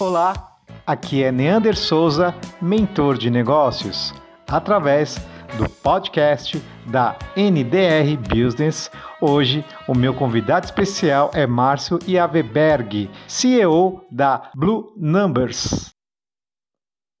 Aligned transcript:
Olá, 0.00 0.60
aqui 0.86 1.24
é 1.24 1.32
Neander 1.32 1.76
Souza, 1.76 2.32
mentor 2.62 3.18
de 3.18 3.28
negócios, 3.30 4.14
através 4.46 5.16
do 5.56 5.68
podcast 5.82 6.56
da 6.88 7.18
NDR 7.36 8.16
Business. 8.16 8.88
Hoje, 9.20 9.64
o 9.88 9.96
meu 9.96 10.14
convidado 10.14 10.66
especial 10.66 11.32
é 11.34 11.48
Márcio 11.48 11.98
Iaveberg, 12.06 13.10
CEO 13.26 14.06
da 14.08 14.52
Blue 14.54 14.94
Numbers. 14.96 15.92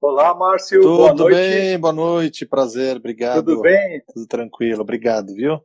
Olá, 0.00 0.32
Márcio. 0.32 0.80
Tudo 0.80 0.96
boa 0.98 1.14
noite. 1.14 1.34
bem, 1.34 1.80
boa 1.80 1.92
noite, 1.92 2.46
prazer, 2.46 2.96
obrigado. 2.96 3.44
Tudo 3.44 3.60
bem? 3.60 4.04
Tudo 4.14 4.24
tranquilo, 4.28 4.82
obrigado, 4.82 5.34
viu? 5.34 5.58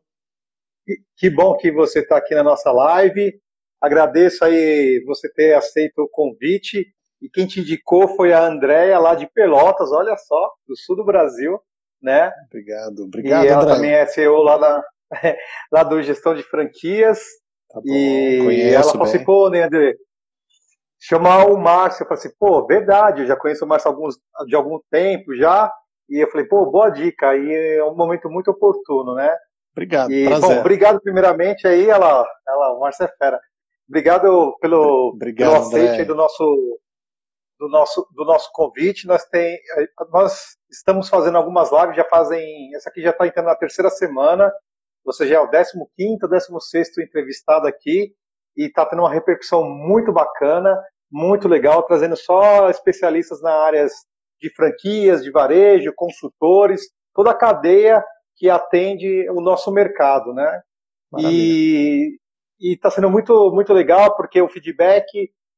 Que, 0.83 0.97
que 1.15 1.29
bom 1.29 1.55
que 1.57 1.71
você 1.71 1.99
está 1.99 2.17
aqui 2.17 2.33
na 2.33 2.41
nossa 2.41 2.71
live. 2.71 3.39
Agradeço 3.79 4.43
aí 4.43 5.03
você 5.05 5.31
ter 5.31 5.53
aceito 5.53 5.99
o 5.99 6.09
convite. 6.09 6.91
E 7.23 7.29
quem 7.29 7.47
te 7.47 7.61
indicou 7.61 8.09
foi 8.17 8.33
a 8.33 8.45
Andréia, 8.45 8.99
lá 8.99 9.15
de 9.15 9.25
Pelotas, 9.27 9.93
olha 9.93 10.17
só, 10.17 10.51
do 10.67 10.75
sul 10.75 10.97
do 10.97 11.05
Brasil, 11.05 11.57
né? 12.01 12.29
Obrigado, 12.47 13.05
obrigado. 13.05 13.45
E 13.45 13.47
ela 13.47 13.63
André. 13.63 13.75
também 13.75 13.91
é 13.93 14.05
CEO 14.05 14.43
lá, 14.43 14.57
da, 14.57 14.83
lá 15.71 15.83
do 15.83 16.01
Gestão 16.03 16.35
de 16.35 16.43
Franquias. 16.43 17.19
Tá 17.69 17.79
bom, 17.79 17.87
e 17.87 18.73
ela 18.73 18.83
falou 18.83 19.03
assim, 19.03 19.23
pô, 19.23 19.49
né, 19.49 19.63
André, 19.63 19.95
chamar 20.99 21.45
o 21.45 21.57
Márcio. 21.57 22.03
Eu 22.03 22.07
falei 22.09 22.19
assim, 22.19 22.35
pô, 22.37 22.67
verdade, 22.67 23.21
eu 23.21 23.25
já 23.25 23.37
conheço 23.37 23.63
o 23.63 23.67
Márcio 23.69 23.89
alguns, 23.89 24.15
de 24.45 24.53
algum 24.53 24.77
tempo 24.91 25.33
já. 25.33 25.71
E 26.09 26.21
eu 26.21 26.29
falei, 26.29 26.45
pô, 26.45 26.69
boa 26.69 26.89
dica. 26.89 27.37
E 27.37 27.77
é 27.77 27.85
um 27.85 27.95
momento 27.95 28.29
muito 28.29 28.51
oportuno, 28.51 29.15
né? 29.15 29.33
Obrigado, 29.71 30.11
e, 30.11 30.25
prazer. 30.25 30.49
Bom, 30.49 30.59
obrigado 30.59 31.01
primeiramente 31.01 31.65
aí, 31.65 31.89
ela, 31.89 32.27
ela, 32.47 32.73
o 32.73 32.81
Márcio 32.81 33.05
é 33.05 33.11
fera. 33.17 33.39
Obrigado 33.87 34.57
pelo, 34.59 35.11
obrigado, 35.13 35.51
pelo 35.51 35.61
aceite 35.61 36.05
do 36.05 36.15
nosso, 36.15 36.43
do 37.63 37.69
nosso, 37.69 38.05
do 38.11 38.25
nosso 38.25 38.49
convite. 38.51 39.07
Nós, 39.07 39.23
tem, 39.25 39.57
nós 40.11 40.57
estamos 40.69 41.07
fazendo 41.07 41.37
algumas 41.37 41.71
lives, 41.71 41.95
já 41.95 42.03
fazem. 42.03 42.75
Essa 42.75 42.89
aqui 42.89 43.01
já 43.01 43.11
está 43.11 43.25
entrando 43.25 43.45
na 43.45 43.55
terceira 43.55 43.89
semana. 43.89 44.51
Você 45.05 45.25
já 45.27 45.37
é 45.37 45.39
o 45.39 45.49
15, 45.49 46.27
16 46.29 46.97
entrevistado 46.99 47.67
aqui 47.67 48.13
e 48.57 48.65
está 48.65 48.85
tendo 48.85 48.99
uma 48.99 49.11
repercussão 49.11 49.63
muito 49.63 50.11
bacana, 50.11 50.77
muito 51.11 51.47
legal, 51.47 51.83
trazendo 51.83 52.15
só 52.17 52.69
especialistas 52.69 53.41
na 53.41 53.51
áreas 53.51 53.93
de 54.39 54.53
franquias, 54.53 55.23
de 55.23 55.31
varejo, 55.31 55.93
consultores, 55.95 56.81
toda 57.13 57.31
a 57.31 57.37
cadeia 57.37 58.03
que 58.35 58.49
atende 58.49 59.29
o 59.29 59.39
nosso 59.39 59.71
mercado, 59.71 60.33
né? 60.33 60.61
Maravilha. 61.11 62.17
E 62.59 62.73
está 62.73 62.89
sendo 62.89 63.09
muito, 63.09 63.51
muito 63.53 63.73
legal 63.73 64.15
porque 64.15 64.41
o 64.41 64.49
feedback, 64.49 65.05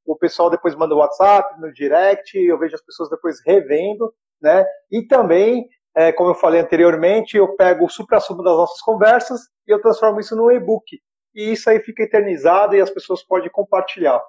o 0.06 0.16
pessoal 0.16 0.50
depois 0.50 0.76
manda 0.76 0.94
o 0.94 1.00
WhatsApp, 1.00 1.60
no 1.60 1.72
direct, 1.74 2.38
eu 2.38 2.58
vejo 2.60 2.76
as 2.76 2.82
pessoas 2.82 3.10
depois 3.10 3.38
revendo, 3.46 4.14
né? 4.42 4.66
E 4.92 5.06
também, 5.08 5.68
é, 5.96 6.12
como 6.12 6.30
eu 6.30 6.36
falei 6.36 6.62
anteriormente, 6.62 7.38
eu 7.38 7.56
pego 7.56 7.86
o 7.86 7.90
supra-sumo 7.90 8.44
das 8.44 8.56
nossas 8.56 8.82
conversas 8.82 9.42
e 9.68 9.72
eu 9.72 9.82
transformo 9.82 10.20
isso 10.20 10.36
no 10.36 10.52
e-book. 10.52 11.00
E 11.34 11.52
isso 11.52 11.70
aí 11.70 11.80
fica 11.80 12.04
eternizado 12.04 12.76
e 12.76 12.82
as 12.82 12.90
pessoas 12.90 13.24
podem 13.24 13.50
compartilhar. 13.50 14.22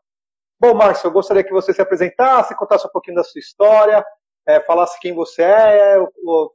Bom, 0.58 0.74
Márcio, 0.74 1.08
eu 1.08 1.12
gostaria 1.12 1.44
que 1.44 1.52
você 1.52 1.72
se 1.72 1.82
apresentasse, 1.82 2.56
contasse 2.56 2.86
um 2.86 2.90
pouquinho 2.90 3.16
da 3.16 3.24
sua 3.24 3.38
história, 3.38 4.04
é, 4.46 4.60
falasse 4.60 4.98
quem 5.00 5.12
você 5.12 5.42
é, 5.42 5.96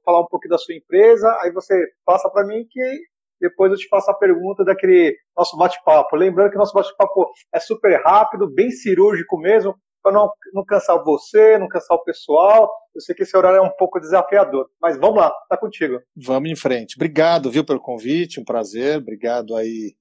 falar 0.04 0.22
um 0.22 0.28
pouquinho 0.28 0.52
da 0.52 0.58
sua 0.58 0.74
empresa, 0.74 1.38
aí 1.42 1.52
você 1.52 1.76
passa 2.04 2.30
para 2.30 2.46
mim 2.46 2.66
que 2.70 3.00
depois 3.42 3.72
eu 3.72 3.78
te 3.78 3.88
faço 3.88 4.10
a 4.12 4.14
pergunta 4.14 4.64
daquele 4.64 5.18
nosso 5.36 5.58
bate-papo. 5.58 6.16
Lembrando 6.16 6.52
que 6.52 6.58
nosso 6.58 6.74
bate-papo 6.74 7.28
é 7.52 7.60
super 7.60 8.00
rápido, 8.04 8.48
bem 8.54 8.70
cirúrgico 8.70 9.40
mesmo, 9.40 9.76
para 10.04 10.12
não, 10.12 10.32
não 10.54 10.64
cansar 10.64 11.04
você, 11.04 11.58
não 11.58 11.68
cansar 11.68 11.98
o 11.98 12.04
pessoal. 12.04 12.72
Eu 12.94 13.02
sei 13.02 13.16
que 13.16 13.24
esse 13.24 13.36
horário 13.36 13.58
é 13.58 13.62
um 13.62 13.76
pouco 13.76 14.00
desafiador, 14.00 14.70
mas 14.80 14.96
vamos 14.98 15.18
lá, 15.18 15.34
tá 15.50 15.58
contigo. 15.58 16.00
Vamos 16.16 16.52
em 16.52 16.56
frente. 16.56 16.96
Obrigado, 16.96 17.50
viu, 17.50 17.66
pelo 17.66 17.82
convite, 17.82 18.40
um 18.40 18.46
prazer. 18.46 18.98
Obrigado 18.98 19.56
aí, 19.56 19.96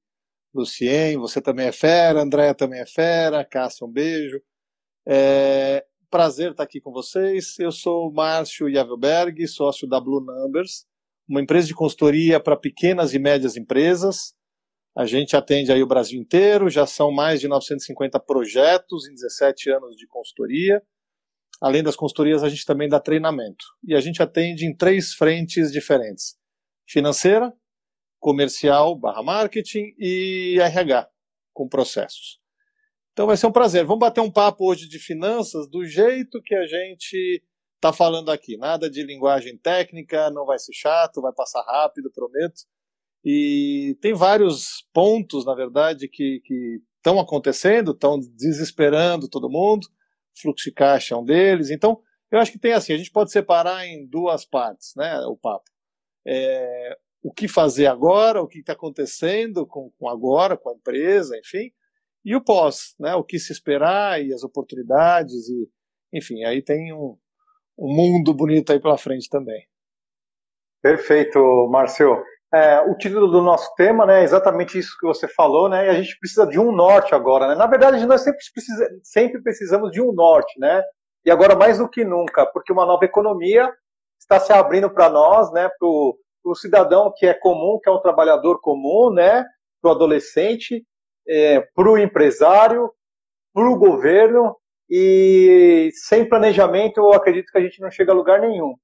Lucien, 0.54 1.16
você 1.16 1.40
também 1.40 1.68
é 1.68 1.72
fera, 1.72 2.20
Andréia 2.20 2.54
também 2.54 2.80
é 2.80 2.86
fera, 2.86 3.44
Cássia, 3.44 3.86
um 3.86 3.90
beijo. 3.90 4.38
É, 5.08 5.82
prazer 6.10 6.50
estar 6.50 6.64
aqui 6.64 6.78
com 6.78 6.92
vocês. 6.92 7.58
Eu 7.58 7.72
sou 7.72 8.08
o 8.08 8.12
Márcio 8.12 8.68
Yavelberg, 8.68 9.46
sócio 9.48 9.88
da 9.88 9.98
Blue 9.98 10.20
Numbers 10.20 10.89
uma 11.30 11.40
empresa 11.40 11.68
de 11.68 11.74
consultoria 11.74 12.40
para 12.40 12.56
pequenas 12.56 13.14
e 13.14 13.18
médias 13.18 13.56
empresas. 13.56 14.34
A 14.96 15.06
gente 15.06 15.36
atende 15.36 15.70
aí 15.70 15.80
o 15.80 15.86
Brasil 15.86 16.20
inteiro, 16.20 16.68
já 16.68 16.84
são 16.84 17.12
mais 17.12 17.40
de 17.40 17.46
950 17.46 18.18
projetos 18.18 19.08
em 19.08 19.14
17 19.14 19.70
anos 19.70 19.96
de 19.96 20.08
consultoria. 20.08 20.82
Além 21.60 21.84
das 21.84 21.94
consultorias, 21.94 22.42
a 22.42 22.48
gente 22.48 22.66
também 22.66 22.88
dá 22.88 22.98
treinamento. 22.98 23.64
E 23.86 23.94
a 23.94 24.00
gente 24.00 24.20
atende 24.20 24.66
em 24.66 24.76
três 24.76 25.14
frentes 25.14 25.70
diferentes: 25.70 26.36
financeira, 26.88 27.52
comercial 28.18 28.98
barra 28.98 29.22
marketing 29.22 29.94
e 29.96 30.58
RH, 30.60 31.08
com 31.54 31.68
processos. 31.68 32.40
Então 33.12 33.28
vai 33.28 33.36
ser 33.36 33.46
um 33.46 33.52
prazer. 33.52 33.84
Vamos 33.84 34.00
bater 34.00 34.20
um 34.20 34.32
papo 34.32 34.68
hoje 34.68 34.88
de 34.88 34.98
finanças 34.98 35.68
do 35.70 35.84
jeito 35.84 36.42
que 36.42 36.56
a 36.56 36.66
gente 36.66 37.40
tá 37.80 37.92
falando 37.92 38.30
aqui. 38.30 38.56
Nada 38.56 38.90
de 38.90 39.02
linguagem 39.02 39.56
técnica, 39.56 40.30
não 40.30 40.44
vai 40.44 40.58
ser 40.58 40.72
chato, 40.72 41.22
vai 41.22 41.32
passar 41.32 41.62
rápido, 41.62 42.10
prometo. 42.12 42.62
E 43.24 43.96
tem 44.00 44.14
vários 44.14 44.86
pontos, 44.92 45.44
na 45.44 45.54
verdade, 45.54 46.08
que 46.08 46.40
estão 46.96 47.18
acontecendo, 47.18 47.92
estão 47.92 48.18
desesperando 48.18 49.28
todo 49.28 49.50
mundo. 49.50 49.86
Fluxo 50.40 50.68
de 50.68 50.74
caixa 50.74 51.14
é 51.14 51.18
um 51.18 51.24
deles. 51.24 51.70
Então, 51.70 52.00
eu 52.30 52.38
acho 52.38 52.52
que 52.52 52.58
tem 52.58 52.72
assim, 52.72 52.92
a 52.92 52.96
gente 52.96 53.10
pode 53.10 53.32
separar 53.32 53.86
em 53.86 54.06
duas 54.06 54.44
partes, 54.44 54.92
né, 54.96 55.18
o 55.26 55.36
papo. 55.36 55.68
É, 56.26 56.96
o 57.22 57.32
que 57.32 57.48
fazer 57.48 57.86
agora, 57.86 58.40
o 58.40 58.46
que 58.46 58.60
está 58.60 58.72
acontecendo 58.72 59.66
com, 59.66 59.90
com 59.98 60.08
agora, 60.08 60.56
com 60.56 60.70
a 60.70 60.74
empresa, 60.74 61.36
enfim, 61.36 61.72
e 62.24 62.36
o 62.36 62.44
pós, 62.44 62.94
né, 63.00 63.14
o 63.14 63.24
que 63.24 63.38
se 63.38 63.52
esperar 63.52 64.22
e 64.24 64.32
as 64.32 64.44
oportunidades 64.44 65.48
e, 65.48 65.68
enfim, 66.12 66.44
aí 66.44 66.62
tem 66.62 66.92
um, 66.92 67.18
um 67.80 67.94
mundo 67.94 68.34
bonito 68.34 68.72
aí 68.72 68.78
pela 68.78 68.98
frente 68.98 69.28
também. 69.30 69.66
Perfeito, 70.82 71.38
Márcio. 71.70 72.22
É, 72.52 72.80
o 72.80 72.96
título 72.96 73.28
do 73.28 73.40
nosso 73.40 73.72
tema 73.76 74.04
né, 74.04 74.20
é 74.20 74.24
exatamente 74.24 74.78
isso 74.78 74.96
que 75.00 75.06
você 75.06 75.26
falou, 75.28 75.68
né? 75.68 75.86
E 75.86 75.88
a 75.88 75.94
gente 75.94 76.18
precisa 76.18 76.46
de 76.46 76.58
um 76.58 76.72
norte 76.72 77.14
agora, 77.14 77.46
né? 77.46 77.54
Na 77.54 77.66
verdade, 77.66 78.04
nós 78.06 78.22
sempre, 78.22 78.40
precisa, 78.52 78.88
sempre 79.02 79.40
precisamos 79.40 79.90
de 79.92 80.02
um 80.02 80.12
norte, 80.12 80.58
né? 80.58 80.82
E 81.24 81.30
agora 81.30 81.54
mais 81.54 81.78
do 81.78 81.88
que 81.88 82.04
nunca, 82.04 82.44
porque 82.46 82.72
uma 82.72 82.84
nova 82.84 83.04
economia 83.04 83.72
está 84.18 84.40
se 84.40 84.52
abrindo 84.52 84.90
para 84.90 85.08
nós, 85.08 85.50
né? 85.52 85.70
Para 85.78 85.88
o 85.88 86.54
cidadão 86.54 87.12
que 87.16 87.26
é 87.26 87.34
comum, 87.34 87.78
que 87.82 87.88
é 87.88 87.92
um 87.92 88.00
trabalhador 88.00 88.60
comum, 88.60 89.12
né? 89.12 89.44
Para 89.80 89.90
o 89.90 89.94
adolescente, 89.94 90.84
é, 91.28 91.60
para 91.74 91.88
o 91.88 91.96
empresário, 91.96 92.90
para 93.54 93.68
o 93.68 93.78
governo 93.78 94.56
e 94.90 95.90
sem 95.94 96.28
planejamento, 96.28 96.98
eu 96.98 97.12
acredito 97.12 97.52
que 97.52 97.58
a 97.58 97.60
gente 97.60 97.80
não 97.80 97.90
chega 97.90 98.10
a 98.10 98.14
lugar 98.14 98.40
nenhum. 98.40 98.74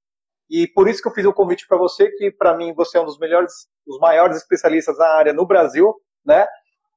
E 0.49 0.65
por 0.65 0.87
isso 0.87 1.01
que 1.01 1.09
eu 1.09 1.13
fiz 1.13 1.25
o 1.25 1.33
convite 1.33 1.67
para 1.67 1.77
você, 1.77 2.09
que 2.11 2.31
para 2.31 2.55
mim 2.55 2.73
você 2.73 2.97
é 2.97 3.01
um 3.01 3.05
dos 3.05 3.19
melhores, 3.19 3.51
os 3.85 3.99
maiores 3.99 4.37
especialistas 4.37 4.97
na 4.97 5.07
área 5.07 5.33
no 5.33 5.45
Brasil, 5.45 5.93
né? 6.25 6.47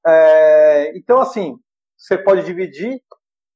É, 0.06 0.96
então, 0.96 1.20
assim, 1.20 1.56
você 1.96 2.16
pode 2.16 2.44
dividir 2.44 3.02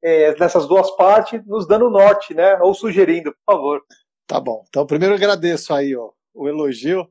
é, 0.02 0.36
nessas 0.36 0.66
duas 0.66 0.90
partes, 0.96 1.40
nos 1.46 1.68
dando 1.68 1.88
norte, 1.88 2.34
né? 2.34 2.58
Ou 2.60 2.74
sugerindo, 2.74 3.32
por 3.32 3.54
favor. 3.54 3.82
Tá 4.26 4.40
bom. 4.40 4.64
Então, 4.68 4.84
primeiro 4.84 5.14
eu 5.14 5.18
agradeço 5.18 5.72
aí 5.72 5.94
ó, 5.94 6.10
o 6.34 6.48
elogio 6.48 7.08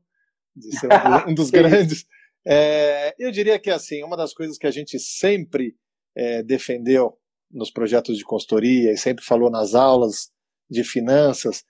de 0.54 0.78
ser 0.78 0.90
um 1.26 1.34
dos 1.34 1.50
grandes. 1.52 2.06
É, 2.46 3.16
eu 3.18 3.32
diria 3.32 3.58
que, 3.58 3.70
assim, 3.70 4.04
uma 4.04 4.18
das 4.18 4.34
coisas 4.34 4.58
que 4.58 4.68
a 4.68 4.72
gente 4.72 5.00
sempre 5.00 5.78
é, 6.14 6.44
defendeu 6.44 7.18
nos 7.54 7.72
projetos 7.72 8.18
de 8.18 8.26
consultoria 8.26 8.92
e 8.92 8.98
sempre 8.98 9.24
falou 9.24 9.50
nas 9.50 9.76
aulas 9.76 10.32
de 10.70 10.84
finanças, 10.84 11.64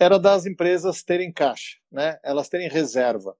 era 0.00 0.18
das 0.18 0.46
empresas 0.46 1.02
terem 1.02 1.32
caixa, 1.32 1.76
né? 1.90 2.18
elas 2.24 2.48
terem 2.48 2.68
reserva. 2.68 3.36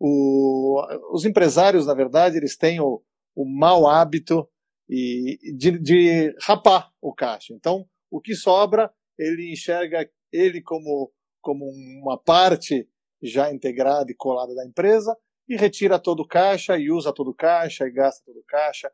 O, 0.00 0.82
os 1.12 1.24
empresários, 1.24 1.86
na 1.86 1.94
verdade, 1.94 2.36
eles 2.36 2.56
têm 2.56 2.80
o, 2.80 3.02
o 3.34 3.44
mau 3.44 3.86
hábito 3.86 4.48
de, 4.88 5.78
de 5.80 6.34
rapar 6.40 6.90
o 7.00 7.14
caixa. 7.14 7.52
Então, 7.52 7.86
o 8.10 8.20
que 8.20 8.34
sobra, 8.34 8.90
ele 9.18 9.52
enxerga 9.52 10.08
ele 10.32 10.62
como, 10.62 11.12
como 11.40 11.66
uma 12.00 12.18
parte 12.18 12.88
já 13.22 13.52
integrada 13.52 14.10
e 14.10 14.14
colada 14.14 14.54
da 14.54 14.64
empresa 14.64 15.16
e 15.48 15.56
retira 15.56 15.98
todo 15.98 16.20
o 16.20 16.26
caixa 16.26 16.78
e 16.78 16.90
usa 16.90 17.12
todo 17.12 17.30
o 17.30 17.34
caixa 17.34 17.86
e 17.86 17.90
gasta 17.90 18.22
todo 18.24 18.38
o 18.38 18.44
caixa. 18.44 18.90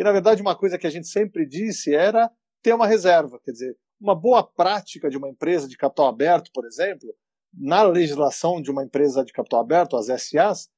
E, 0.00 0.02
na 0.02 0.12
verdade, 0.12 0.40
uma 0.40 0.56
coisa 0.56 0.78
que 0.78 0.86
a 0.86 0.90
gente 0.90 1.08
sempre 1.08 1.46
disse 1.46 1.94
era 1.94 2.30
ter 2.62 2.72
uma 2.72 2.86
reserva. 2.86 3.38
Quer 3.44 3.52
dizer, 3.52 3.76
uma 4.00 4.14
boa 4.14 4.42
prática 4.42 5.10
de 5.10 5.18
uma 5.18 5.28
empresa 5.28 5.68
de 5.68 5.76
capital 5.76 6.06
aberto, 6.06 6.50
por 6.54 6.64
exemplo, 6.64 7.14
na 7.52 7.82
legislação 7.82 8.62
de 8.62 8.70
uma 8.70 8.82
empresa 8.82 9.22
de 9.22 9.30
capital 9.30 9.60
aberto, 9.60 9.98
as 9.98 10.06
SAs, 10.06 10.70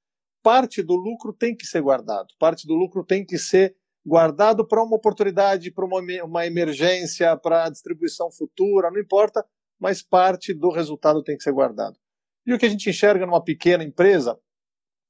parte 0.42 0.82
do 0.82 0.96
lucro 0.96 1.32
tem 1.32 1.54
que 1.54 1.64
ser 1.64 1.80
guardado, 1.82 2.34
parte 2.36 2.66
do 2.66 2.74
lucro 2.74 3.04
tem 3.04 3.24
que 3.24 3.38
ser 3.38 3.76
guardado 4.04 4.66
para 4.66 4.82
uma 4.82 4.96
oportunidade, 4.96 5.70
para 5.70 5.86
uma, 5.86 6.00
uma 6.24 6.44
emergência, 6.44 7.36
para 7.36 7.70
distribuição 7.70 8.28
futura, 8.28 8.90
não 8.90 9.00
importa, 9.00 9.46
mas 9.78 10.02
parte 10.02 10.52
do 10.52 10.68
resultado 10.68 11.22
tem 11.22 11.36
que 11.36 11.44
ser 11.44 11.52
guardado. 11.52 11.96
E 12.44 12.52
o 12.52 12.58
que 12.58 12.66
a 12.66 12.68
gente 12.68 12.90
enxerga 12.90 13.24
numa 13.24 13.44
pequena 13.44 13.84
empresa, 13.84 14.36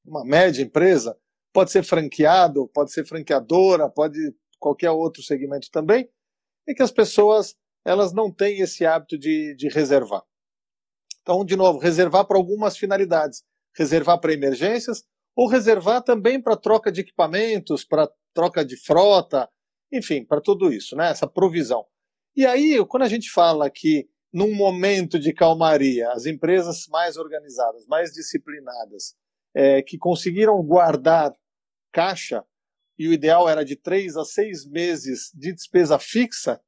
uma 0.05 0.23
média 0.23 0.63
empresa, 0.63 1.17
pode 1.53 1.71
ser 1.71 1.83
franqueado, 1.83 2.69
pode 2.69 2.93
ser 2.93 3.05
franqueadora, 3.05 3.89
pode 3.89 4.19
qualquer 4.59 4.91
outro 4.91 5.23
segmento 5.23 5.71
também, 5.71 6.09
é 6.67 6.75
que 6.75 6.83
as 6.83 6.93
pessoas 6.93 7.57
elas 7.85 8.13
não 8.13 8.31
têm 8.31 8.61
esse 8.61 8.87
hábito 8.87 9.19
de, 9.19 9.55
de 9.57 9.69
reservar. 9.69 10.23
Então, 11.21 11.45
de 11.45 11.57
novo, 11.57 11.79
reservar 11.79 12.25
para 12.27 12.37
algumas 12.37 12.77
finalidades, 12.77 13.43
reservar 13.77 14.21
para 14.21 14.33
emergências 14.33 15.05
ou 15.37 15.49
reservar 15.49 16.03
também 16.03 16.41
para 16.41 16.57
troca 16.57 16.93
de 16.93 17.01
equipamentos, 17.01 17.85
para 17.85 18.11
troca 18.35 18.65
de 18.65 18.77
frota, 18.77 19.49
enfim, 19.91 20.25
para 20.25 20.41
tudo 20.41 20.73
isso, 20.73 20.97
né? 20.97 21.11
Essa 21.11 21.27
provisão. 21.27 21.85
E 22.35 22.47
aí, 22.47 22.85
quando 22.87 23.03
a 23.03 23.09
gente 23.09 23.31
fala 23.31 23.69
que 23.69 24.09
num 24.33 24.55
momento 24.55 25.19
de 25.19 25.33
calmaria, 25.33 26.11
as 26.13 26.25
empresas 26.25 26.87
mais 26.89 27.17
organizadas, 27.17 27.87
mais 27.87 28.13
disciplinadas, 28.13 29.15
é, 29.55 29.83
que 29.83 29.99
conseguiram 29.99 30.63
guardar 30.63 31.35
caixa, 31.93 32.45
e 32.99 33.09
o 33.09 33.13
ideal 33.13 33.49
era 33.49 33.65
de 33.65 33.77
três 33.77 34.17
a 34.17 34.25
seis 34.25 34.67
meses 34.67 35.31
de 35.35 35.53
despesa 35.53 35.99
fixa, 35.99 36.61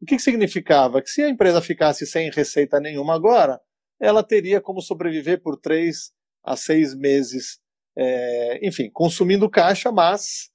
o 0.00 0.06
que, 0.06 0.16
que 0.16 0.22
significava? 0.22 1.02
Que 1.02 1.10
se 1.10 1.22
a 1.22 1.28
empresa 1.28 1.60
ficasse 1.60 2.06
sem 2.06 2.30
receita 2.30 2.78
nenhuma 2.78 3.14
agora, 3.14 3.60
ela 4.00 4.22
teria 4.22 4.60
como 4.60 4.80
sobreviver 4.80 5.42
por 5.42 5.56
três 5.56 6.12
a 6.44 6.56
seis 6.56 6.94
meses, 6.94 7.60
é, 7.96 8.66
enfim, 8.66 8.88
consumindo 8.92 9.50
caixa, 9.50 9.90
mas 9.90 10.50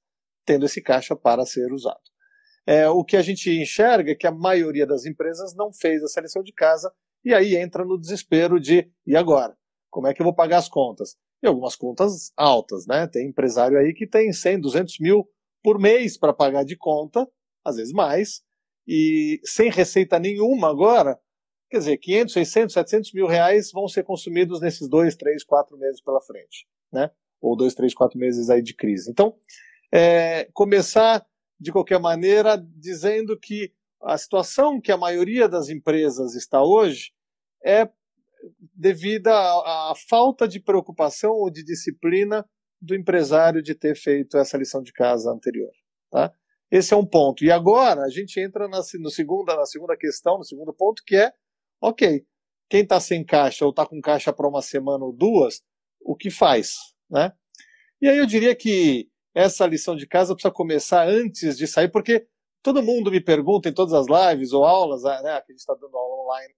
tendo 0.46 0.66
esse 0.66 0.82
caixa 0.82 1.16
para 1.16 1.46
ser 1.46 1.72
usado. 1.74 2.00
É, 2.66 2.88
o 2.88 3.04
que 3.04 3.18
a 3.18 3.22
gente 3.22 3.50
enxerga 3.52 4.12
é 4.12 4.16
que 4.16 4.26
a 4.26 4.32
maioria 4.32 4.86
das 4.88 5.06
empresas 5.06 5.54
não 5.54 5.74
fez 5.74 6.02
a 6.04 6.08
seleção 6.08 6.42
de 6.42 6.54
casa 6.54 6.92
e 7.24 7.34
aí 7.34 7.56
entra 7.56 7.84
no 7.84 8.00
desespero 8.00 8.60
de 8.60 8.90
e 9.06 9.16
agora? 9.16 9.58
Como 9.90 10.08
é 10.08 10.14
que 10.14 10.22
eu 10.22 10.26
vou 10.26 10.34
pagar 10.34 10.58
as 10.58 10.70
contas? 10.70 11.18
E 11.44 11.48
algumas 11.48 11.76
contas 11.76 12.32
altas, 12.38 12.88
né? 12.88 13.06
Tem 13.06 13.28
empresário 13.28 13.78
aí 13.78 13.94
que 13.94 14.08
tem 14.08 14.32
100, 14.32 14.62
200 14.62 15.00
mil 15.00 15.28
por 15.62 15.78
mês 15.78 16.18
para 16.18 16.34
pagar 16.34 16.64
de 16.64 16.78
conta, 16.78 17.28
às 17.66 17.76
vezes 17.76 17.92
mais, 17.92 18.42
e 18.88 19.42
sem 19.44 19.70
receita 19.70 20.18
nenhuma 20.18 20.70
agora, 20.70 21.20
quer 21.70 21.80
dizer, 21.80 21.98
500, 21.98 22.34
600, 22.34 22.74
700 22.74 23.14
mil 23.14 23.28
reais 23.28 23.72
vão 23.72 23.88
ser 23.90 24.04
consumidos 24.04 24.62
nesses 24.62 24.88
dois, 24.88 25.16
três, 25.18 25.44
quatro 25.44 25.78
meses 25.78 26.02
pela 26.02 26.22
frente, 26.22 26.66
né? 26.92 27.12
Ou 27.42 27.58
dois, 27.58 27.74
três, 27.74 27.94
quatro 27.94 28.18
meses 28.18 28.50
aí 28.50 28.62
de 28.62 28.74
crise. 28.74 29.12
Então, 29.12 29.36
é, 29.92 30.46
começar 30.54 31.26
de 31.60 31.72
qualquer 31.72 32.00
maneira 32.00 32.58
dizendo 32.58 33.38
que 33.38 33.74
a 34.02 34.18
situação 34.18 34.80
que 34.80 34.92
a 34.92 34.98
maioria 34.98 35.48
das 35.48 35.70
empresas 35.70 36.36
está 36.36 36.64
hoje 36.64 37.12
é 37.64 37.90
devida 38.74 39.32
à, 39.34 39.92
à 39.92 39.94
falta 40.10 40.48
de 40.48 40.60
preocupação 40.60 41.32
ou 41.32 41.50
de 41.50 41.64
disciplina 41.64 42.46
do 42.82 42.96
empresário 42.96 43.62
de 43.64 43.74
ter 43.74 43.96
feito 43.96 44.38
essa 44.38 44.58
lição 44.58 44.82
de 44.82 44.92
casa 44.92 45.32
anterior. 45.32 45.72
Tá? 46.12 46.34
Esse 46.70 46.94
é 46.94 46.98
um 46.98 47.06
ponto. 47.06 47.44
E 47.44 47.52
agora 47.52 48.02
a 48.02 48.10
gente 48.10 48.40
entra 48.40 48.68
na, 48.68 48.82
no 49.00 49.10
segunda, 49.10 49.56
na 49.56 49.66
segunda 49.66 49.96
questão, 49.96 50.38
no 50.38 50.44
segundo 50.44 50.74
ponto, 50.74 51.04
que 51.06 51.16
é, 51.16 51.32
ok, 51.82 52.26
quem 52.70 52.82
está 52.82 53.00
sem 53.00 53.24
caixa 53.24 53.64
ou 53.64 53.72
está 53.72 53.86
com 53.86 54.02
caixa 54.02 54.34
para 54.34 54.48
uma 54.48 54.62
semana 54.62 55.06
ou 55.06 55.14
duas, 55.14 55.62
o 56.02 56.16
que 56.16 56.30
faz? 56.30 56.76
Né? 57.10 57.32
E 58.02 58.10
aí 58.10 58.18
eu 58.18 58.26
diria 58.26 58.56
que 58.56 59.10
essa 59.34 59.66
lição 59.66 59.96
de 59.96 60.06
casa 60.06 60.34
precisa 60.34 60.54
começar 60.54 61.08
antes 61.08 61.58
de 61.58 61.66
sair, 61.68 61.90
porque 61.90 62.28
todo 62.62 62.84
mundo 62.84 63.10
me 63.10 63.22
pergunta 63.22 63.70
em 63.70 63.74
todas 63.74 63.94
as 63.94 64.06
lives 64.08 64.52
ou 64.52 64.66
aulas, 64.66 65.04
né, 65.04 65.42
que 65.42 65.52
a 65.52 65.54
gente 65.54 65.60
está 65.60 65.74
dando 65.74 65.98
aula 65.98 66.24
online 66.24 66.54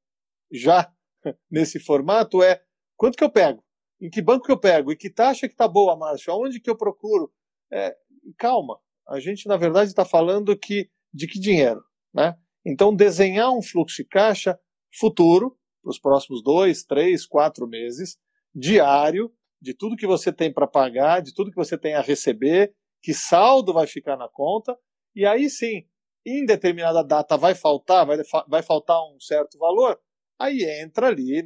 já 0.52 0.92
nesse 1.50 1.80
formato, 1.80 2.44
é 2.44 2.62
quanto 2.96 3.18
que 3.18 3.24
eu 3.24 3.30
pego? 3.30 3.64
Em 4.02 4.10
que 4.10 4.22
banco 4.22 4.46
que 4.46 4.52
eu 4.52 4.60
pego? 4.60 4.92
E 4.92 4.96
que 4.96 5.10
taxa 5.10 5.48
que 5.48 5.54
está 5.54 5.68
boa, 5.68 5.96
Márcio? 5.96 6.32
Aonde 6.32 6.60
que 6.60 6.70
eu 6.70 6.78
procuro? 6.78 7.32
É, 7.72 7.96
calma, 8.38 8.80
a 9.08 9.20
gente 9.20 9.48
na 9.48 9.58
verdade 9.58 9.90
está 9.90 10.06
falando 10.06 10.58
que 10.58 10.90
de 11.14 11.28
que 11.28 11.40
dinheiro, 11.40 11.84
né? 12.14 12.38
Então 12.66 12.96
desenhar 12.96 13.52
um 13.52 13.62
fluxo 13.62 14.04
de 14.04 14.08
caixa 14.08 14.60
futuro 15.00 15.58
para 15.82 15.92
os 15.92 16.00
próximos 16.00 16.44
dois, 16.44 16.84
três, 16.84 17.26
quatro 17.26 17.68
meses, 17.68 18.18
diário, 18.54 19.32
de 19.62 19.74
tudo 19.74 19.96
que 19.96 20.08
você 20.08 20.32
tem 20.32 20.52
para 20.52 20.68
pagar, 20.68 21.22
de 21.22 21.34
tudo 21.34 21.52
que 21.52 21.56
você 21.56 21.78
tem 21.78 21.94
a 21.94 22.02
receber, 22.02 22.74
que 23.02 23.14
saldo 23.14 23.74
vai 23.74 23.88
ficar 23.88 24.18
na 24.18 24.28
conta, 24.28 24.78
e 25.16 25.26
aí 25.26 25.50
sim, 25.50 25.88
em 26.26 26.46
determinada 26.46 27.04
data 27.04 27.38
vai 27.38 27.54
faltar, 27.54 28.06
vai, 28.06 28.18
vai 28.48 28.64
faltar 28.64 29.00
um 29.14 29.20
certo 29.20 29.58
valor, 29.58 30.00
aí 30.40 30.64
entra 30.82 31.08
ali, 31.08 31.44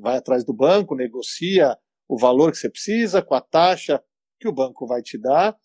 vai 0.00 0.16
atrás 0.16 0.44
do 0.44 0.52
banco, 0.52 0.94
negocia 0.94 1.76
o 2.08 2.18
valor 2.18 2.50
que 2.50 2.58
você 2.58 2.68
precisa, 2.68 3.22
com 3.22 3.34
a 3.34 3.40
taxa 3.40 4.02
que 4.38 4.48
o 4.48 4.52
banco 4.52 4.86
vai 4.86 5.02
te 5.02 5.16
dar, 5.18 5.56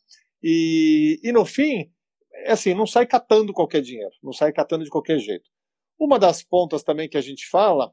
e, 0.42 1.20
e 1.24 1.32
no 1.32 1.46
fim, 1.46 1.92
é 2.46 2.52
assim, 2.52 2.74
não 2.74 2.86
sai 2.86 3.08
catando 3.08 3.52
qualquer 3.52 3.82
dinheiro, 3.82 4.14
não 4.24 4.32
sai 4.32 4.54
catando 4.54 4.84
de 4.84 4.90
qualquer 4.90 5.20
jeito. 5.20 5.50
Uma 6.00 6.20
das 6.20 6.44
pontas 6.44 6.84
também 6.84 7.10
que 7.10 7.18
a 7.18 7.22
gente 7.22 7.48
fala 7.50 7.92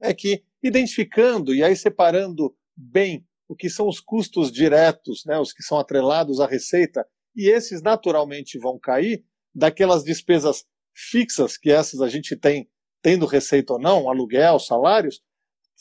é 0.00 0.12
que 0.12 0.42
identificando 0.62 1.54
e 1.54 1.62
aí 1.62 1.76
separando 1.76 2.54
bem 2.76 3.24
o 3.48 3.54
que 3.54 3.70
são 3.70 3.86
os 3.86 4.00
custos 4.00 4.50
diretos, 4.50 5.22
né, 5.24 5.38
os 5.38 5.52
que 5.52 5.62
são 5.62 5.78
atrelados 5.78 6.40
à 6.40 6.46
receita, 6.46 7.06
e 7.36 7.48
esses 7.48 7.82
naturalmente 7.82 8.58
vão 8.58 8.78
cair 8.78 9.24
daquelas 9.54 10.02
despesas 10.02 10.64
fixas, 10.94 11.56
que 11.56 11.70
essas 11.70 12.00
a 12.00 12.08
gente 12.08 12.36
tem, 12.36 12.68
tendo 13.02 13.26
receita 13.26 13.74
ou 13.74 13.78
não, 13.80 14.08
aluguel, 14.08 14.58
salários, 14.58 15.20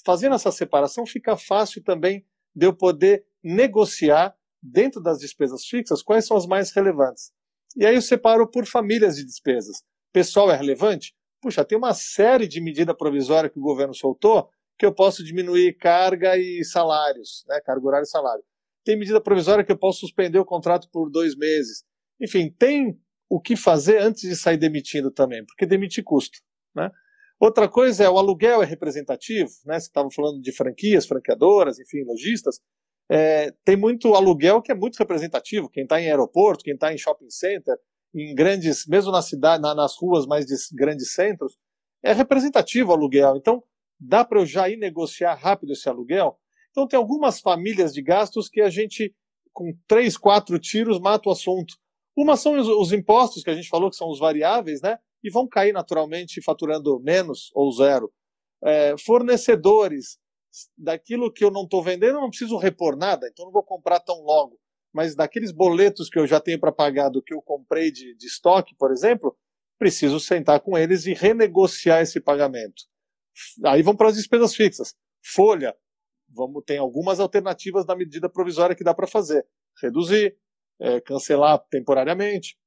fazendo 0.04 0.36
essa 0.36 0.52
separação 0.52 1.06
fica 1.06 1.38
fácil 1.38 1.84
também 1.84 2.26
de 2.54 2.66
eu 2.66 2.76
poder 2.76 3.24
negociar 3.44 4.36
dentro 4.62 5.02
das 5.02 5.20
despesas 5.20 5.66
fixas 5.66 6.04
quais 6.04 6.26
são 6.26 6.36
as 6.36 6.46
mais 6.46 6.72
relevantes. 6.72 7.32
E 7.78 7.86
aí 7.86 7.96
eu 7.96 8.02
separo 8.02 8.48
por 8.50 8.66
famílias 8.66 9.16
de 9.16 9.26
despesas. 9.26 9.84
Pessoal 10.12 10.52
é 10.52 10.56
relevante? 10.56 11.16
Puxa, 11.42 11.64
tem 11.64 11.78
uma 11.78 11.94
série 11.94 12.48
de 12.48 12.60
medida 12.60 12.94
provisória 12.94 13.50
que 13.50 13.58
o 13.58 13.64
governo 13.64 13.94
soltou 13.94 14.50
que 14.78 14.86
eu 14.86 14.94
posso 14.94 15.24
diminuir 15.24 15.78
carga 15.78 16.36
e 16.38 16.64
salários, 16.66 17.46
né, 17.48 17.62
carga 17.62 17.86
horária 17.86 18.04
e 18.04 18.10
salário. 18.10 18.44
Tem 18.84 18.98
medida 18.98 19.22
provisória 19.22 19.64
que 19.64 19.72
eu 19.72 19.78
posso 19.78 20.00
suspender 20.00 20.40
o 20.40 20.46
contrato 20.46 20.90
por 20.90 21.10
dois 21.10 21.36
meses. 21.36 21.84
Enfim, 22.20 22.50
tem 22.50 23.00
o 23.30 23.40
que 23.40 23.56
fazer 23.56 24.00
antes 24.02 24.28
de 24.28 24.36
sair 24.36 24.58
demitindo 24.58 25.12
também, 25.12 25.46
porque 25.46 25.68
demitir 25.68 26.04
custa. 26.04 26.40
Né? 26.76 26.90
Outra 27.42 27.68
coisa 27.68 28.04
é 28.04 28.10
o 28.10 28.20
aluguel 28.20 28.62
é 28.62 28.66
representativo, 28.68 29.50
né? 29.66 29.80
Você 29.80 29.88
estava 29.88 30.08
falando 30.12 30.40
de 30.40 30.52
franquias, 30.52 31.08
franqueadoras, 31.08 31.80
enfim, 31.80 32.04
lojistas. 32.04 32.62
É, 33.10 33.52
tem 33.66 33.76
muito 33.76 34.14
aluguel 34.14 34.62
que 34.62 34.72
é 34.72 34.76
muito 34.76 34.98
representativo. 34.98 35.68
Quem 35.68 35.82
está 35.82 36.00
em 36.00 36.06
aeroporto, 36.06 36.64
quem 36.64 36.76
está 36.76 36.94
em 36.94 37.00
shopping 37.00 37.32
center, 37.32 37.76
em 38.14 38.36
grandes, 38.36 38.86
mesmo 38.86 39.12
na 39.12 39.24
cidade, 39.24 39.60
na, 39.60 39.74
nas 39.74 39.98
ruas 40.00 40.28
mais 40.28 40.46
de 40.46 40.54
grandes 40.76 41.14
centros, 41.14 41.58
é 42.04 42.14
representativo 42.14 42.92
o 42.92 42.94
aluguel. 42.94 43.36
Então, 43.36 43.64
dá 44.00 44.24
para 44.24 44.40
eu 44.40 44.46
já 44.46 44.70
ir 44.70 44.78
negociar 44.78 45.34
rápido 45.34 45.74
esse 45.74 45.90
aluguel? 45.90 46.38
Então, 46.70 46.88
tem 46.88 46.96
algumas 46.96 47.40
famílias 47.40 47.92
de 47.92 48.04
gastos 48.04 48.50
que 48.50 48.62
a 48.62 48.70
gente, 48.70 49.16
com 49.52 49.74
três, 49.88 50.16
quatro 50.16 50.60
tiros, 50.60 51.00
mata 51.00 51.28
o 51.28 51.32
assunto. 51.32 51.74
Uma 52.16 52.38
são 52.38 52.56
os, 52.60 52.68
os 52.68 52.94
impostos, 52.94 53.42
que 53.42 53.50
a 53.50 53.56
gente 53.56 53.68
falou 53.68 53.90
que 53.90 53.96
são 53.96 54.12
os 54.12 54.20
variáveis, 54.20 54.80
né? 54.80 55.00
E 55.24 55.30
vão 55.30 55.48
cair 55.48 55.74
naturalmente 55.74 56.42
faturando 56.42 57.00
menos 57.00 57.52
ou 57.54 57.72
zero. 57.72 58.12
É, 58.64 58.96
fornecedores, 58.98 60.20
daquilo 60.78 61.32
que 61.32 61.44
eu 61.44 61.52
não 61.52 61.64
estou 61.64 61.84
vendendo, 61.84 62.18
eu 62.18 62.22
não 62.22 62.30
preciso 62.30 62.58
repor 62.58 62.96
nada, 62.96 63.28
então 63.28 63.46
não 63.46 63.52
vou 63.52 63.64
comprar 63.64 64.00
tão 64.00 64.22
logo. 64.22 64.60
Mas 64.94 65.16
daqueles 65.16 65.52
boletos 65.52 66.10
que 66.10 66.20
eu 66.20 66.28
já 66.28 66.40
tenho 66.40 66.60
para 66.60 66.72
pagar 66.72 67.10
do 67.10 67.22
que 67.22 67.34
eu 67.34 67.42
comprei 67.42 67.92
de, 67.92 68.16
de 68.16 68.28
estoque, 68.28 68.76
por 68.76 68.92
exemplo, 68.92 69.38
preciso 69.80 70.20
sentar 70.20 70.60
com 70.60 70.78
eles 70.78 71.06
e 71.06 71.14
renegociar 71.14 72.02
esse 72.02 72.20
pagamento. 72.20 72.84
Aí 73.66 73.82
vão 73.82 73.96
para 73.96 74.10
as 74.10 74.16
despesas 74.16 74.54
fixas. 74.54 74.96
Folha, 75.24 75.76
vamos 76.30 76.64
tem 76.66 76.78
algumas 76.78 77.20
alternativas 77.20 77.86
da 77.86 77.96
medida 77.96 78.30
provisória 78.30 78.76
que 78.76 78.84
dá 78.84 78.94
para 78.94 79.08
fazer. 79.08 79.46
Reduzir, 79.82 80.38
é, 80.80 81.00
cancelar 81.00 81.60
temporariamente. 81.70 82.58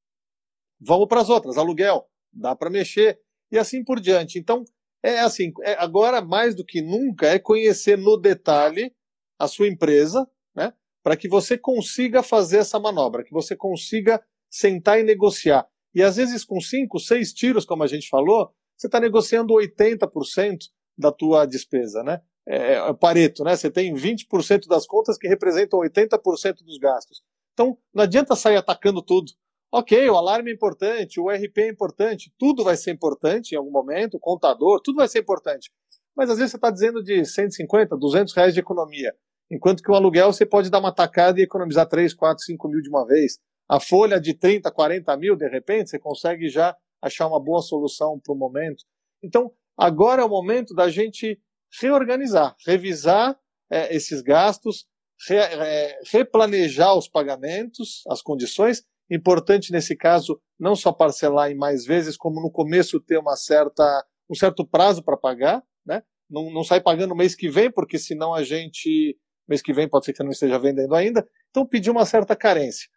Vamos 0.80 1.06
para 1.06 1.20
as 1.20 1.28
outras. 1.28 1.58
Aluguel, 1.58 2.08
dá 2.35 2.55
para 2.55 2.71
mexer 2.71 3.19
e 3.50 3.59
assim 3.59 3.85
por 3.85 4.00
diante. 4.00 4.38
Então, 4.38 4.64
é 5.03 5.21
assim, 5.21 5.53
é, 5.62 5.75
agora 5.75 6.21
mais 6.23 6.55
do 6.55 6.64
que 6.64 6.81
nunca 6.81 7.26
é 7.26 7.38
conhecer 7.38 7.99
no 7.99 8.17
detalhe 8.17 8.93
a 9.38 9.47
sua 9.47 9.69
empresa, 9.69 10.29
né, 10.55 10.73
para 11.03 11.17
que 11.17 11.29
você 11.29 11.59
consiga 11.59 12.23
fazer 12.23 12.59
essa 12.59 12.79
manobra, 12.79 13.25
que 13.25 13.33
você 13.33 13.55
consiga 13.55 14.23
sentar 14.50 14.99
e 14.99 15.03
negociar. 15.03 15.67
E 15.95 16.03
às 16.03 16.17
vezes 16.17 16.45
com 16.45 16.61
cinco, 16.61 16.99
seis 16.99 17.33
tiros, 17.33 17.64
como 17.64 17.83
a 17.83 17.87
gente 17.87 18.09
falou, 18.09 18.50
você 18.76 18.87
está 18.87 18.99
negociando 18.99 19.55
80% 19.55 20.59
da 20.97 21.12
tua 21.12 21.47
despesa, 21.47 22.03
né? 22.03 22.21
É, 22.47 22.75
é 22.75 22.93
Pareto, 22.95 23.45
né? 23.45 23.57
Você 23.57 23.71
tem 23.71 23.95
20% 23.95 24.67
das 24.67 24.87
contas 24.87 25.17
que 25.19 25.29
representam 25.29 25.81
80% 25.81 26.64
dos 26.64 26.79
gastos. 26.79 27.23
Então, 27.53 27.79
não 27.93 28.03
adianta 28.03 28.35
sair 28.35 28.57
atacando 28.57 29.03
tudo. 29.03 29.33
Ok, 29.76 30.09
o 30.09 30.16
alarme 30.16 30.52
é 30.52 30.54
importante, 30.54 31.19
o 31.19 31.28
RP 31.28 31.59
é 31.59 31.69
importante, 31.69 32.33
tudo 32.38 32.62
vai 32.62 32.76
ser 32.76 32.93
importante 32.93 33.50
em 33.50 33.57
algum 33.59 33.73
momento, 33.73 34.14
o 34.14 34.21
contador, 34.21 34.81
tudo 34.81 34.99
vai 34.99 35.09
ser 35.09 35.19
importante. 35.19 35.69
Mas 36.14 36.31
às 36.31 36.37
vezes 36.37 36.52
você 36.52 36.59
está 36.59 36.71
dizendo 36.71 37.02
de 37.02 37.25
150, 37.25 37.97
200 37.97 38.33
reais 38.35 38.54
de 38.54 38.61
economia, 38.61 39.12
enquanto 39.50 39.83
que 39.83 39.90
o 39.90 39.95
aluguel 39.97 40.33
você 40.33 40.47
pode 40.47 40.71
dar 40.71 40.78
uma 40.78 40.95
tacada 40.95 41.40
e 41.40 41.43
economizar 41.43 41.88
3, 41.88 42.14
4, 42.14 42.45
5 42.45 42.69
mil 42.69 42.81
de 42.81 42.88
uma 42.88 43.04
vez. 43.04 43.40
A 43.69 43.81
folha 43.81 44.21
de 44.21 44.33
30, 44.33 44.71
40 44.71 45.16
mil, 45.16 45.35
de 45.35 45.49
repente, 45.49 45.90
você 45.90 45.99
consegue 45.99 46.49
já 46.49 46.76
achar 47.02 47.26
uma 47.26 47.43
boa 47.43 47.61
solução 47.61 48.21
para 48.25 48.33
o 48.33 48.38
momento. 48.38 48.85
Então, 49.25 49.50
agora 49.76 50.23
é 50.23 50.25
o 50.25 50.28
momento 50.28 50.73
da 50.73 50.88
gente 50.88 51.37
reorganizar, 51.81 52.54
revisar 52.64 53.37
é, 53.69 53.93
esses 53.93 54.23
gastos, 54.23 54.87
re, 55.28 55.35
é, 55.35 55.99
replanejar 56.12 56.97
os 56.97 57.09
pagamentos, 57.09 58.04
as 58.09 58.23
condições 58.23 58.85
Importante 59.14 59.71
nesse 59.71 59.94
caso 59.94 60.40
não 60.59 60.75
só 60.75 60.92
parcelar 60.92 61.49
em 61.49 61.54
mais 61.54 61.87
vezes, 61.87 62.16
como 62.16 62.40
no 62.40 62.50
começo 62.50 62.99
ter 62.99 63.16
uma 63.16 63.37
certa, 63.37 64.04
um 64.28 64.35
certo 64.35 64.66
prazo 64.66 65.04
para 65.04 65.16
pagar, 65.16 65.62
né? 65.87 66.02
Não, 66.28 66.50
não 66.50 66.64
sai 66.64 66.80
pagando 66.80 67.14
mês 67.14 67.37
que 67.37 67.49
vem, 67.49 67.71
porque 67.71 67.97
senão 67.97 68.35
a 68.35 68.42
gente 68.42 69.16
mês 69.47 69.62
que 69.62 69.73
vem 69.73 69.88
pode 69.88 70.04
ser 70.04 70.12
que 70.12 70.16
você 70.16 70.25
não 70.25 70.33
esteja 70.33 70.59
vendendo 70.59 70.97
ainda. 70.97 71.25
Então 71.50 71.64
pedir 71.64 71.90
uma 71.90 72.04
certa 72.04 72.35
carência. 72.35 72.88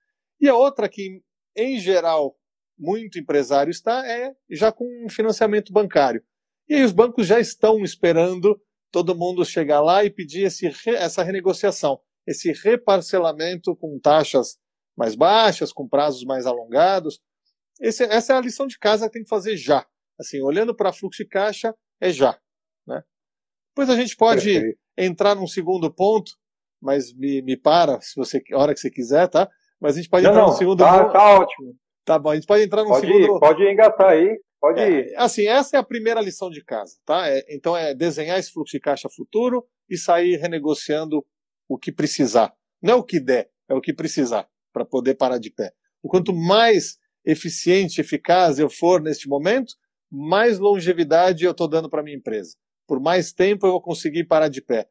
E 0.41 0.49
a 0.49 0.55
outra 0.55 0.89
que 0.89 1.21
em 1.55 1.79
geral 1.79 2.35
muito 2.79 3.19
empresário 3.19 3.69
está 3.69 4.03
é 4.07 4.33
já 4.49 4.71
com 4.71 4.85
financiamento 5.09 5.71
bancário. 5.71 6.23
E 6.67 6.73
aí 6.73 6.83
os 6.83 6.91
bancos 6.91 7.27
já 7.27 7.39
estão 7.39 7.83
esperando 7.83 8.59
todo 8.91 9.15
mundo 9.15 9.45
chegar 9.45 9.81
lá 9.81 10.03
e 10.03 10.09
pedir 10.09 10.45
esse, 10.45 10.67
essa 10.87 11.21
renegociação, 11.21 11.99
esse 12.25 12.51
reparcelamento 12.51 13.75
com 13.75 13.99
taxas 13.99 14.57
mais 14.97 15.15
baixas, 15.15 15.71
com 15.71 15.87
prazos 15.87 16.23
mais 16.23 16.47
alongados. 16.47 17.21
Esse, 17.79 18.03
essa 18.05 18.33
é 18.33 18.37
a 18.37 18.41
lição 18.41 18.65
de 18.65 18.79
casa 18.79 19.05
que 19.05 19.13
tem 19.13 19.23
que 19.23 19.29
fazer 19.29 19.55
já. 19.55 19.85
Assim, 20.19 20.41
olhando 20.41 20.75
para 20.75 20.91
fluxo 20.91 21.23
de 21.23 21.29
caixa, 21.29 21.75
é 22.01 22.09
já. 22.09 22.37
Né? 22.87 23.03
Depois 23.69 23.89
a 23.91 23.95
gente 23.95 24.15
pode 24.15 24.51
Perfeito. 24.51 24.79
entrar 24.97 25.35
num 25.35 25.45
segundo 25.45 25.93
ponto, 25.93 26.31
mas 26.81 27.13
me, 27.13 27.43
me 27.43 27.55
para, 27.55 28.01
se 28.01 28.15
você, 28.15 28.41
a 28.51 28.57
hora 28.57 28.73
que 28.73 28.79
você 28.79 28.89
quiser, 28.89 29.27
tá? 29.27 29.47
Mas 29.79 29.93
a 29.93 29.97
gente 29.97 30.09
pode 30.09 30.23
não, 30.23 30.31
entrar 30.31 30.41
não, 30.41 30.49
no 30.49 30.57
segundo 30.57 30.79
tá, 30.79 31.03
ponto. 31.03 31.13
Tá 31.13 31.39
ótimo. 31.39 31.75
Tá 32.03 32.17
bom, 32.17 32.29
a 32.31 32.35
gente 32.35 32.47
pode 32.47 32.63
entrar 32.63 32.83
no 32.83 32.89
pode 32.89 33.05
segundo. 33.05 33.35
Ir, 33.35 33.39
pode 33.39 33.63
engatar 33.63 34.09
aí, 34.09 34.39
pode 34.59 34.79
é, 34.79 34.89
ir. 34.89 35.15
Assim, 35.17 35.45
essa 35.45 35.77
é 35.77 35.79
a 35.79 35.83
primeira 35.83 36.21
lição 36.21 36.49
de 36.49 36.63
casa, 36.63 36.95
tá? 37.05 37.29
É, 37.29 37.45
então 37.49 37.77
é 37.77 37.93
desenhar 37.93 38.39
esse 38.39 38.51
fluxo 38.51 38.71
de 38.71 38.79
caixa 38.79 39.07
futuro 39.09 39.63
e 39.87 39.97
sair 39.97 40.37
renegociando 40.37 41.23
o 41.69 41.77
que 41.77 41.91
precisar. 41.91 42.55
Não 42.81 42.93
é 42.93 42.95
o 42.95 43.03
que 43.03 43.19
der, 43.19 43.51
é 43.69 43.75
o 43.75 43.81
que 43.81 43.93
precisar 43.93 44.47
para 44.77 44.85
poder 44.85 45.15
parar 45.15 45.39
de 45.39 45.49
pé. 45.49 45.73
O 46.03 46.07
quanto 46.07 46.31
mais 46.31 46.99
eficiente, 47.25 47.99
eficaz 47.99 48.59
eu 48.59 48.69
for 48.69 49.01
neste 49.01 49.27
momento, 49.27 49.73
mais 50.09 50.59
longevidade 50.59 51.43
eu 51.43 51.51
estou 51.51 51.67
dando 51.67 51.89
para 51.89 52.03
minha 52.03 52.15
empresa. 52.15 52.55
Por 52.87 52.99
mais 52.99 53.33
tempo 53.33 53.65
eu 53.65 53.71
vou 53.71 53.81
conseguir 53.81 54.25
parar 54.25 54.49
de 54.49 54.61
pé. 54.61 54.87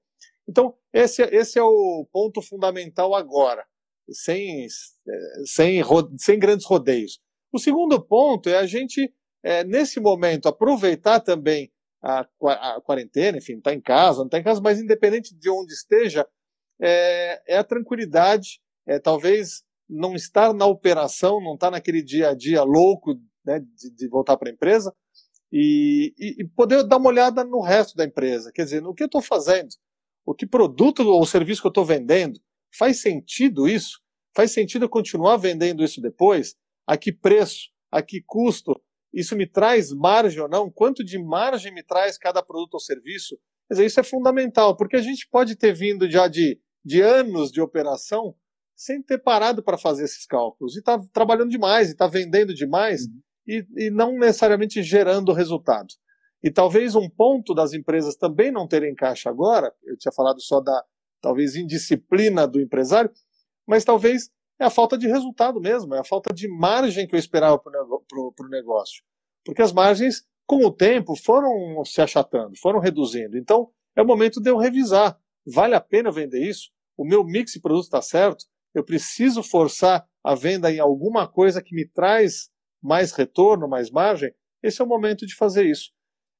Então, 0.48 0.74
esse, 0.92 1.22
esse 1.22 1.56
é 1.56 1.62
o 1.62 2.06
ponto 2.12 2.42
fundamental 2.42 3.14
agora, 3.14 3.64
sem, 4.10 4.66
sem, 5.44 5.82
sem 6.18 6.38
grandes 6.38 6.66
rodeios. 6.66 7.20
O 7.52 7.58
segundo 7.58 8.00
ponto 8.04 8.48
é 8.48 8.58
a 8.58 8.66
gente, 8.66 9.12
é, 9.44 9.62
nesse 9.62 10.00
momento, 10.00 10.48
aproveitar 10.48 11.20
também 11.20 11.72
a, 12.02 12.26
a 12.42 12.80
quarentena, 12.80 13.38
enfim, 13.38 13.58
está 13.58 13.72
em 13.72 13.80
casa, 13.80 14.18
não 14.18 14.26
está 14.26 14.38
em 14.38 14.42
casa, 14.42 14.60
mas 14.60 14.80
independente 14.80 15.34
de 15.34 15.48
onde 15.48 15.72
esteja, 15.72 16.26
é, 16.80 17.54
é 17.54 17.56
a 17.56 17.64
tranquilidade, 17.64 18.60
é 18.86 18.98
talvez 18.98 19.64
não 19.88 20.14
estar 20.14 20.52
na 20.52 20.66
operação, 20.66 21.40
não 21.40 21.54
estar 21.54 21.70
naquele 21.70 22.02
dia 22.02 22.30
a 22.30 22.34
dia 22.34 22.62
louco 22.62 23.14
né, 23.44 23.60
de, 23.60 23.90
de 23.90 24.08
voltar 24.08 24.36
para 24.36 24.50
a 24.50 24.52
empresa 24.52 24.94
e, 25.52 26.12
e, 26.18 26.42
e, 26.42 26.44
poder 26.44 26.82
dar 26.84 26.96
uma 26.96 27.08
olhada 27.08 27.44
no 27.44 27.60
resto 27.60 27.96
da 27.96 28.04
empresa. 28.04 28.50
Quer 28.52 28.64
dizer, 28.64 28.82
no 28.82 28.94
que 28.94 29.02
eu 29.02 29.06
estou 29.06 29.22
fazendo, 29.22 29.68
o 30.24 30.34
que 30.34 30.46
produto 30.46 31.00
ou 31.08 31.24
serviço 31.24 31.60
que 31.60 31.66
eu 31.66 31.70
estou 31.70 31.84
vendendo, 31.84 32.40
faz 32.76 33.00
sentido 33.00 33.68
isso? 33.68 34.00
Faz 34.34 34.50
sentido 34.50 34.84
eu 34.84 34.88
continuar 34.88 35.36
vendendo 35.36 35.84
isso 35.84 36.00
depois? 36.00 36.56
A 36.86 36.96
que 36.96 37.12
preço? 37.12 37.70
A 37.90 38.02
que 38.02 38.22
custo? 38.26 38.74
Isso 39.14 39.36
me 39.36 39.46
traz 39.46 39.92
margem 39.92 40.40
ou 40.40 40.48
não? 40.48 40.70
Quanto 40.70 41.04
de 41.04 41.18
margem 41.18 41.72
me 41.72 41.82
traz 41.82 42.18
cada 42.18 42.42
produto 42.42 42.74
ou 42.74 42.80
serviço? 42.80 43.38
Quer 43.68 43.74
dizer, 43.74 43.86
isso 43.86 44.00
é 44.00 44.02
fundamental, 44.02 44.76
porque 44.76 44.96
a 44.96 45.02
gente 45.02 45.28
pode 45.28 45.56
ter 45.56 45.72
vindo 45.72 46.10
já 46.10 46.28
de, 46.28 46.60
de 46.84 47.00
anos 47.00 47.50
de 47.50 47.60
operação 47.60 48.34
sem 48.76 49.02
ter 49.02 49.18
parado 49.18 49.62
para 49.62 49.78
fazer 49.78 50.04
esses 50.04 50.26
cálculos. 50.26 50.76
E 50.76 50.80
está 50.80 51.00
trabalhando 51.12 51.50
demais, 51.50 51.88
e 51.88 51.92
está 51.92 52.06
vendendo 52.06 52.54
demais, 52.54 53.06
uhum. 53.06 53.20
e, 53.48 53.86
e 53.86 53.90
não 53.90 54.18
necessariamente 54.18 54.82
gerando 54.82 55.32
resultado. 55.32 55.88
E 56.44 56.50
talvez 56.50 56.94
um 56.94 57.08
ponto 57.08 57.54
das 57.54 57.72
empresas 57.72 58.14
também 58.14 58.52
não 58.52 58.68
terem 58.68 58.94
caixa 58.94 59.30
agora, 59.30 59.72
eu 59.84 59.96
tinha 59.96 60.12
falado 60.12 60.40
só 60.40 60.60
da 60.60 60.84
talvez 61.20 61.56
indisciplina 61.56 62.46
do 62.46 62.60
empresário, 62.60 63.10
mas 63.66 63.84
talvez 63.84 64.30
é 64.60 64.64
a 64.64 64.70
falta 64.70 64.96
de 64.96 65.08
resultado 65.08 65.60
mesmo, 65.60 65.94
é 65.94 65.98
a 65.98 66.04
falta 66.04 66.32
de 66.32 66.46
margem 66.46 67.06
que 67.06 67.14
eu 67.14 67.18
esperava 67.18 67.58
para 67.58 67.82
o 67.82 68.48
negócio. 68.48 69.02
Porque 69.44 69.62
as 69.62 69.72
margens, 69.72 70.24
com 70.46 70.64
o 70.64 70.70
tempo, 70.70 71.16
foram 71.16 71.82
se 71.84 72.00
achatando, 72.00 72.52
foram 72.60 72.78
reduzindo. 72.78 73.36
Então, 73.36 73.70
é 73.96 74.02
o 74.02 74.06
momento 74.06 74.40
de 74.40 74.50
eu 74.50 74.56
revisar. 74.56 75.18
Vale 75.46 75.74
a 75.74 75.80
pena 75.80 76.10
vender 76.10 76.42
isso? 76.46 76.70
O 76.96 77.04
meu 77.04 77.24
mix 77.24 77.52
de 77.52 77.60
produtos 77.60 77.86
está 77.86 78.02
certo? 78.02 78.44
Eu 78.76 78.84
preciso 78.84 79.42
forçar 79.42 80.06
a 80.22 80.34
venda 80.34 80.70
em 80.70 80.78
alguma 80.78 81.26
coisa 81.26 81.62
que 81.62 81.74
me 81.74 81.88
traz 81.88 82.50
mais 82.82 83.12
retorno, 83.12 83.66
mais 83.66 83.90
margem, 83.90 84.34
esse 84.62 84.82
é 84.82 84.84
o 84.84 84.88
momento 84.88 85.26
de 85.26 85.34
fazer 85.34 85.64
isso. 85.64 85.92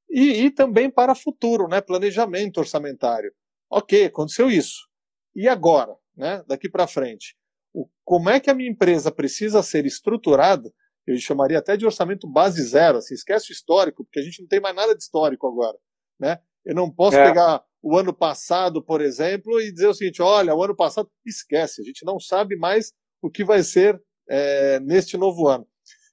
E, 0.07 0.43
e 0.43 0.51
também 0.51 0.87
para 0.87 1.15
futuro, 1.15 1.67
né? 1.67 1.81
planejamento 1.81 2.59
orçamentário. 2.59 3.33
Ok, 3.71 4.05
aconteceu 4.05 4.51
isso. 4.51 4.87
E 5.35 5.47
agora? 5.47 5.95
Né? 6.15 6.43
Daqui 6.47 6.69
para 6.69 6.85
frente. 6.85 7.35
O, 7.73 7.89
como 8.05 8.29
é 8.29 8.39
que 8.39 8.51
a 8.51 8.53
minha 8.53 8.69
empresa 8.69 9.11
precisa 9.11 9.63
ser 9.63 9.87
estruturada? 9.87 10.71
Eu 11.07 11.17
chamaria 11.17 11.57
até 11.57 11.75
de 11.75 11.87
orçamento 11.87 12.31
base 12.31 12.61
zero. 12.61 12.99
Assim, 12.99 13.15
esquece 13.15 13.51
o 13.51 13.53
histórico, 13.53 14.03
porque 14.03 14.19
a 14.19 14.23
gente 14.23 14.41
não 14.41 14.47
tem 14.47 14.59
mais 14.59 14.75
nada 14.75 14.95
de 14.95 15.01
histórico 15.01 15.47
agora. 15.47 15.77
Né? 16.19 16.39
Eu 16.63 16.75
não 16.75 16.91
posso 16.91 17.17
é. 17.17 17.23
pegar 17.25 17.63
o 17.81 17.97
ano 17.97 18.13
passado, 18.13 18.83
por 18.83 19.01
exemplo, 19.01 19.59
e 19.61 19.71
dizer 19.71 19.87
o 19.87 19.93
seguinte: 19.93 20.21
olha, 20.21 20.55
o 20.55 20.63
ano 20.63 20.75
passado, 20.75 21.09
esquece, 21.25 21.81
a 21.81 21.83
gente 21.83 22.05
não 22.05 22.19
sabe 22.19 22.55
mais 22.55 22.93
o 23.21 23.29
que 23.29 23.43
vai 23.43 23.63
ser 23.63 24.01
é, 24.29 24.79
neste 24.79 25.17
novo 25.17 25.47
ano. 25.47 25.67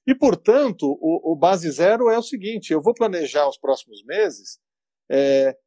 E, 0.07 0.13
portanto, 0.13 0.85
o, 1.01 1.33
o, 1.33 1.35
base 1.35 1.69
zero 1.71 2.09
é 2.09 2.17
o 2.17 2.23
seguinte: 2.23 2.71
eu 2.71 2.81
vou 2.81 2.93
planejar 2.93 3.47
os 3.47 3.57
próximos 3.57 4.03
meses 4.03 4.59
é, 5.09 5.57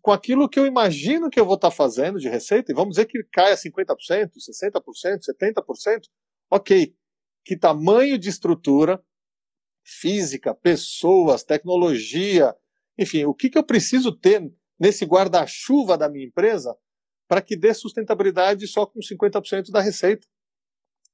com 0.00 0.10
aquilo 0.10 0.48
que 0.48 0.58
eu 0.58 0.66
imagino 0.66 1.30
que 1.30 1.38
eu 1.38 1.46
vou 1.46 1.54
estar 1.54 1.70
fazendo 1.70 2.18
de 2.18 2.28
receita, 2.28 2.70
e 2.70 2.74
vamos 2.74 2.96
dizer 2.96 3.06
que 3.06 3.22
caia 3.32 3.54
50%, 3.54 3.86
60%, 4.32 5.18
70%. 5.40 6.00
Ok. 6.50 6.94
Que 7.44 7.56
tamanho 7.56 8.18
de 8.18 8.28
estrutura 8.28 9.02
física, 9.84 10.54
pessoas, 10.54 11.44
tecnologia, 11.44 12.54
enfim, 12.98 13.24
o 13.24 13.34
que, 13.34 13.50
que 13.50 13.58
eu 13.58 13.64
preciso 13.64 14.12
ter 14.12 14.50
nesse 14.78 15.04
guarda-chuva 15.04 15.96
da 15.96 16.08
minha 16.08 16.26
empresa 16.26 16.76
para 17.28 17.40
que 17.40 17.56
dê 17.56 17.72
sustentabilidade 17.72 18.66
só 18.66 18.86
com 18.86 19.00
50% 19.00 19.70
da 19.70 19.80
receita? 19.80 20.26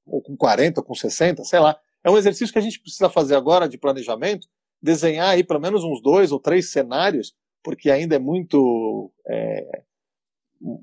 Ou 0.05 0.23
com 0.23 0.37
40%, 0.37 0.79
ou 0.79 0.85
com 0.85 0.95
60%, 0.95 1.45
sei 1.45 1.61
lá. 1.61 1.79
É 2.03 2.11
um 2.11 2.19
exercício 2.19 2.53
que 2.53 2.59
a 2.59 2.63
gente 2.63 2.81
precisa 2.81 3.09
fazer 3.11 3.37
agora 3.37 3.69
de 3.69 3.79
planejamento, 3.79 4.49
desenhar 4.83 5.31
aí 5.31 5.45
pelo 5.45 5.61
menos 5.61 5.85
uns 5.85 6.03
dois 6.03 6.33
ou 6.33 6.41
três 6.41 6.71
cenários, 6.73 7.35
porque 7.63 7.91
ainda 7.91 8.17
é 8.17 8.19
muito. 8.19 9.13
É, 9.29 9.83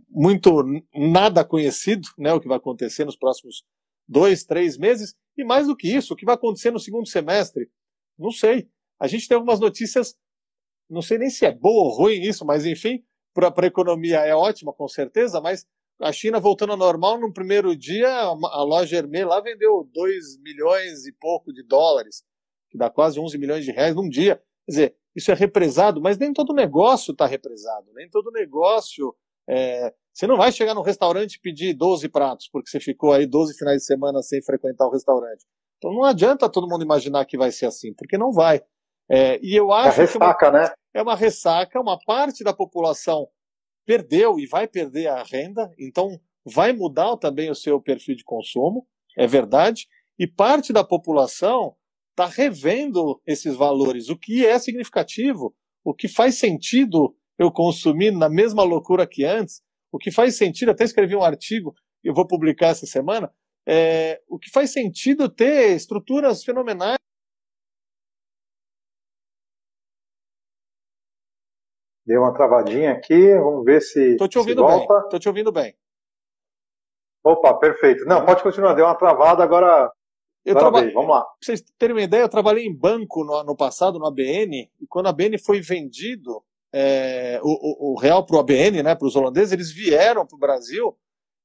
muito 0.10 0.64
nada 0.96 1.46
conhecido, 1.46 2.08
né, 2.18 2.34
o 2.34 2.40
que 2.40 2.48
vai 2.48 2.58
acontecer 2.58 3.06
nos 3.06 3.16
próximos 3.16 3.64
dois, 4.08 4.44
três 4.44 4.78
meses, 4.78 5.14
e 5.38 5.44
mais 5.44 5.68
do 5.68 5.76
que 5.76 5.88
isso, 5.88 6.14
o 6.14 6.18
que 6.18 6.26
vai 6.26 6.36
acontecer 6.36 6.72
no 6.72 6.80
segundo 6.80 7.08
semestre, 7.08 7.70
não 8.18 8.32
sei. 8.32 8.68
A 9.00 9.08
gente 9.08 9.28
tem 9.28 9.36
algumas 9.36 9.60
notícias 9.60 10.16
não 10.90 11.02
sei 11.02 11.18
nem 11.18 11.30
se 11.30 11.46
é 11.46 11.52
boa 11.52 11.84
ou 11.84 11.90
ruim 11.90 12.22
isso, 12.22 12.46
mas 12.46 12.66
enfim, 12.66 13.04
para 13.34 13.54
a 13.56 13.68
economia 13.68 14.20
é 14.20 14.36
ótima, 14.36 14.74
com 14.74 14.88
certeza, 14.88 15.40
mas 15.42 15.66
a 16.00 16.12
China 16.12 16.40
voltando 16.40 16.72
ao 16.72 16.78
normal, 16.78 17.20
no 17.20 17.34
primeiro 17.34 17.76
dia, 17.76 18.10
a 18.10 18.64
loja 18.64 18.98
Hermê 18.98 19.26
lá 19.26 19.42
vendeu 19.42 19.90
2 19.94 20.40
milhões 20.42 21.06
e 21.06 21.12
pouco 21.12 21.52
de 21.52 21.64
dólares, 21.64 22.24
que 22.70 22.78
dá 22.78 22.90
quase 22.90 23.20
11 23.20 23.38
milhões 23.38 23.66
de 23.66 23.72
reais 23.72 23.96
num 23.96 24.08
dia. 24.08 24.36
Quer 24.66 24.72
dizer, 24.72 24.96
isso 25.16 25.32
é 25.32 25.34
represado, 25.34 26.00
mas 26.00 26.18
nem 26.18 26.32
todo 26.32 26.54
negócio 26.54 27.12
está 27.12 27.26
represado, 27.26 27.92
nem 27.94 28.08
todo 28.10 28.32
negócio. 28.32 29.16
É... 29.50 29.94
Você 30.14 30.28
não 30.28 30.38
vai 30.38 30.52
chegar 30.52 30.74
no 30.74 30.82
restaurante 30.82 31.36
e 31.36 31.40
pedir 31.40 31.74
12 31.74 32.10
pratos, 32.10 32.50
porque 32.52 32.70
você 32.70 32.80
ficou 32.80 33.14
aí 33.14 33.26
12 33.26 33.56
finais 33.58 33.82
de 33.82 33.86
semana 33.86 34.22
sem 34.22 34.42
frequentar 34.42 34.86
o 34.88 34.92
restaurante. 34.92 35.46
Então 35.78 35.92
não 35.92 36.04
adianta 36.04 36.50
todo 36.50 36.68
mundo 36.68 36.84
imaginar 36.84 37.26
que 37.26 37.38
vai 37.38 37.52
ser 37.52 37.68
assim, 37.68 37.94
porque 37.94 38.18
não 38.18 38.32
vai. 38.32 38.62
É, 39.10 39.40
e 39.42 39.56
eu 39.56 39.72
acho 39.72 40.02
é 40.02 40.06
ressaca, 40.06 40.50
uma, 40.50 40.60
né? 40.60 40.72
é 40.94 41.02
uma 41.02 41.16
ressaca, 41.16 41.80
uma 41.80 41.98
parte 42.00 42.44
da 42.44 42.54
população 42.54 43.28
perdeu 43.86 44.38
e 44.38 44.46
vai 44.46 44.68
perder 44.68 45.08
a 45.08 45.24
renda, 45.24 45.72
então 45.80 46.20
vai 46.46 46.74
mudar 46.74 47.16
também 47.18 47.50
o 47.50 47.56
seu 47.56 47.82
perfil 47.82 48.16
de 48.16 48.24
consumo, 48.24 48.86
é 49.18 49.26
verdade, 49.26 49.88
E 50.20 50.26
parte 50.26 50.74
da 50.74 50.84
população 50.84 51.76
está 52.10 52.26
revendo 52.26 53.22
esses 53.26 53.56
valores, 53.56 54.10
o 54.10 54.18
que 54.18 54.46
é 54.46 54.58
significativo, 54.58 55.56
o 55.86 55.94
que 55.94 56.08
faz 56.08 56.40
sentido 56.40 57.16
eu 57.38 57.52
consumir 57.52 58.12
na 58.12 58.28
mesma 58.28 58.64
loucura 58.64 59.06
que 59.06 59.24
antes, 59.24 59.62
o 59.92 60.00
que 60.00 60.10
faz 60.10 60.36
sentido, 60.36 60.72
até 60.72 60.84
escrevi 60.84 61.16
um 61.16 61.24
artigo, 61.24 61.76
eu 62.04 62.14
vou 62.14 62.26
publicar 62.26 62.70
essa 62.70 62.88
semana, 62.88 63.32
é, 63.68 64.20
o 64.28 64.40
que 64.40 64.50
faz 64.50 64.72
sentido 64.72 65.30
ter 65.30 65.76
estruturas 65.76 66.44
fenomenais. 66.44 66.98
Deu 72.08 72.22
uma 72.22 72.34
travadinha 72.34 72.94
aqui, 72.94 73.36
vamos 73.36 73.66
ver 73.66 73.82
se. 73.82 74.14
Estou 74.14 74.30
te 74.30 74.38
ouvindo 74.38 74.66
bem. 74.66 74.82
Estou 74.82 75.20
te 75.20 75.28
ouvindo 75.28 75.52
bem. 75.52 75.76
Opa, 77.22 77.54
perfeito. 77.56 78.06
Não, 78.06 78.26
pode 78.26 78.42
continuar. 78.42 78.74
Deu 78.74 78.86
uma 78.86 78.96
travada, 78.96 79.44
agora. 79.44 79.92
Eu 80.46 80.56
traba... 80.56 80.82
Vamos 80.92 81.10
lá. 81.10 81.22
Pra 81.22 81.36
vocês 81.42 81.62
terem 81.78 81.94
uma 81.94 82.02
ideia, 82.02 82.22
eu 82.22 82.30
trabalhei 82.30 82.66
em 82.66 82.74
banco 82.74 83.26
no, 83.26 83.44
no 83.44 83.58
passado, 83.58 84.00
no 84.00 84.08
ABN, 84.08 84.72
e 84.80 84.88
quando 84.88 85.08
a 85.08 85.10
ABN 85.10 85.38
foi 85.38 85.60
vendido, 85.60 86.42
é, 86.74 87.42
o, 87.44 87.50
o, 87.50 87.92
o, 87.92 88.00
real 88.00 88.26
para 88.26 88.38
o 88.38 88.40
ABN, 88.40 88.82
né, 88.82 88.96
para 88.96 89.06
os 89.06 89.18
holandeses, 89.18 89.52
eles 89.52 89.74
vieram 89.74 90.26
para 90.26 90.38
o 90.38 90.40
Brasil 90.40 90.98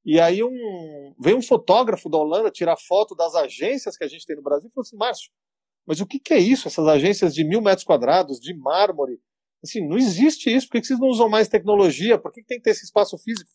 e 0.05 0.21
aí 0.21 0.45
um, 0.45 1.15
veio 1.19 1.37
um 1.37 1.43
fotógrafo 1.43 2.09
da 2.09 2.19
Holanda 2.19 2.51
tirar 2.51 2.77
foto 2.77 3.17
das 3.17 3.35
agências 3.35 3.97
que 3.97 4.05
a 4.05 4.09
gente 4.09 4.25
tem 4.25 4.37
no 4.37 4.43
Brasil 4.43 4.69
e 4.69 4.73
falou 4.73 4.85
assim, 4.85 4.97
Márcio, 4.97 5.31
mas 5.85 6.01
o 6.01 6.07
que, 6.07 6.21
que 6.21 6.35
é 6.35 6.39
isso? 6.39 6.69
Essas 6.69 6.87
agências 6.87 7.35
de 7.35 7.45
mil 7.45 7.61
metros 7.61 7.85
quadrados, 7.85 8.39
de 8.39 8.55
mármore, 8.55 9.21
assim, 9.63 9.87
não 9.87 9.97
existe 9.97 10.55
isso, 10.55 10.69
por 10.69 10.81
que 10.81 10.87
vocês 10.87 10.99
não 10.99 11.09
usam 11.09 11.29
mais 11.29 11.49
tecnologia? 11.49 12.19
Por 12.19 12.33
que 12.33 12.43
tem 12.43 12.59
que 12.59 12.65
ter 12.65 12.71
esse 12.71 12.85
espaço 12.85 13.17
físico? 13.19 13.51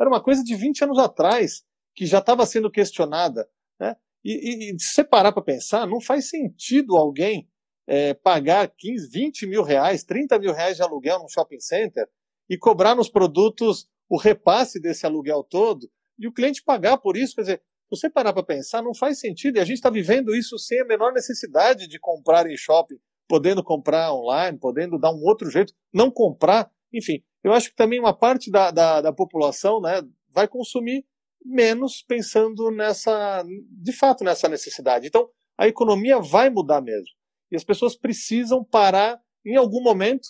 Era 0.00 0.08
uma 0.08 0.22
coisa 0.22 0.42
de 0.42 0.54
20 0.54 0.84
anos 0.84 0.98
atrás, 0.98 1.62
que 1.94 2.06
já 2.06 2.18
estava 2.18 2.46
sendo 2.46 2.70
questionada. 2.70 3.48
Né? 3.78 3.94
E, 4.24 4.72
e, 4.72 4.80
se 4.80 4.94
você 4.94 5.04
parar 5.04 5.32
para 5.32 5.42
pensar, 5.42 5.86
não 5.86 6.00
faz 6.00 6.28
sentido 6.28 6.96
alguém 6.96 7.48
é, 7.86 8.14
pagar 8.14 8.68
15, 8.68 9.08
20 9.10 9.46
mil 9.46 9.62
reais, 9.62 10.04
30 10.04 10.38
mil 10.38 10.52
reais 10.52 10.76
de 10.76 10.82
aluguel 10.82 11.18
num 11.18 11.28
shopping 11.28 11.60
center 11.60 12.08
e 12.48 12.56
cobrar 12.56 12.94
nos 12.94 13.08
produtos 13.08 13.88
o 14.08 14.16
repasse 14.16 14.80
desse 14.80 15.06
aluguel 15.06 15.42
todo 15.42 15.90
e 16.18 16.26
o 16.26 16.32
cliente 16.32 16.62
pagar 16.62 16.98
por 16.98 17.16
isso. 17.16 17.34
Quer 17.34 17.40
dizer, 17.42 17.58
se 17.58 18.00
você 18.00 18.10
parar 18.10 18.32
para 18.32 18.42
pensar, 18.42 18.82
não 18.82 18.94
faz 18.94 19.18
sentido. 19.18 19.56
E 19.56 19.60
a 19.60 19.64
gente 19.64 19.76
está 19.76 19.90
vivendo 19.90 20.34
isso 20.34 20.58
sem 20.58 20.80
a 20.80 20.84
menor 20.84 21.12
necessidade 21.12 21.86
de 21.86 21.98
comprar 21.98 22.50
em 22.50 22.56
shopping, 22.56 22.98
podendo 23.28 23.62
comprar 23.62 24.12
online, 24.12 24.58
podendo 24.58 24.98
dar 24.98 25.12
um 25.12 25.22
outro 25.22 25.50
jeito, 25.50 25.72
não 25.92 26.10
comprar. 26.10 26.70
Enfim, 26.92 27.22
eu 27.42 27.52
acho 27.52 27.70
que 27.70 27.76
também 27.76 27.98
uma 27.98 28.16
parte 28.16 28.50
da, 28.50 28.70
da, 28.70 29.00
da 29.00 29.12
população 29.12 29.80
né, 29.80 30.02
vai 30.30 30.46
consumir 30.46 31.04
menos 31.44 32.02
pensando 32.02 32.70
nessa, 32.70 33.44
de 33.70 33.92
fato, 33.92 34.24
nessa 34.24 34.48
necessidade. 34.48 35.06
Então, 35.06 35.28
a 35.58 35.66
economia 35.66 36.18
vai 36.18 36.50
mudar 36.50 36.80
mesmo. 36.80 37.08
E 37.50 37.56
as 37.56 37.64
pessoas 37.64 37.96
precisam 37.96 38.64
parar 38.64 39.20
em 39.44 39.56
algum 39.56 39.82
momento. 39.82 40.28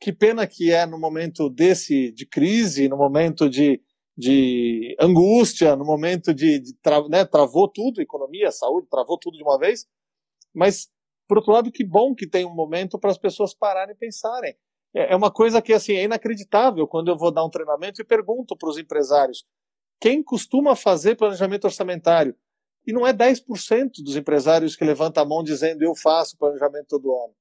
Que 0.00 0.12
pena 0.12 0.46
que 0.46 0.72
é 0.72 0.84
no 0.84 0.98
momento 0.98 1.48
desse 1.48 2.10
de 2.12 2.26
crise, 2.26 2.88
no 2.88 2.96
momento 2.96 3.48
de, 3.48 3.80
de 4.16 4.96
angústia, 4.98 5.76
no 5.76 5.84
momento 5.84 6.34
de, 6.34 6.58
de 6.58 6.74
tra, 6.82 7.06
né, 7.08 7.24
travou 7.24 7.68
tudo, 7.68 8.00
economia, 8.00 8.50
saúde, 8.50 8.88
travou 8.90 9.18
tudo 9.18 9.36
de 9.36 9.44
uma 9.44 9.58
vez. 9.58 9.86
Mas, 10.52 10.88
por 11.28 11.38
outro 11.38 11.52
lado, 11.52 11.72
que 11.72 11.84
bom 11.84 12.14
que 12.14 12.26
tem 12.26 12.44
um 12.44 12.54
momento 12.54 12.98
para 12.98 13.10
as 13.10 13.18
pessoas 13.18 13.54
pararem 13.54 13.94
e 13.94 13.98
pensarem. 13.98 14.56
É, 14.94 15.12
é 15.12 15.16
uma 15.16 15.30
coisa 15.30 15.62
que 15.62 15.72
assim 15.72 15.94
é 15.94 16.04
inacreditável 16.04 16.86
quando 16.86 17.08
eu 17.08 17.16
vou 17.16 17.32
dar 17.32 17.44
um 17.44 17.50
treinamento 17.50 18.00
e 18.00 18.04
pergunto 18.04 18.56
para 18.56 18.68
os 18.68 18.78
empresários 18.78 19.46
quem 20.00 20.22
costuma 20.22 20.74
fazer 20.74 21.16
planejamento 21.16 21.64
orçamentário. 21.64 22.36
E 22.84 22.92
não 22.92 23.06
é 23.06 23.12
10% 23.12 24.02
dos 24.04 24.16
empresários 24.16 24.74
que 24.74 24.84
levantam 24.84 25.22
a 25.22 25.26
mão 25.26 25.42
dizendo 25.42 25.82
eu 25.82 25.94
faço 25.94 26.36
planejamento 26.36 26.88
todo 26.88 27.14
ano. 27.14 27.34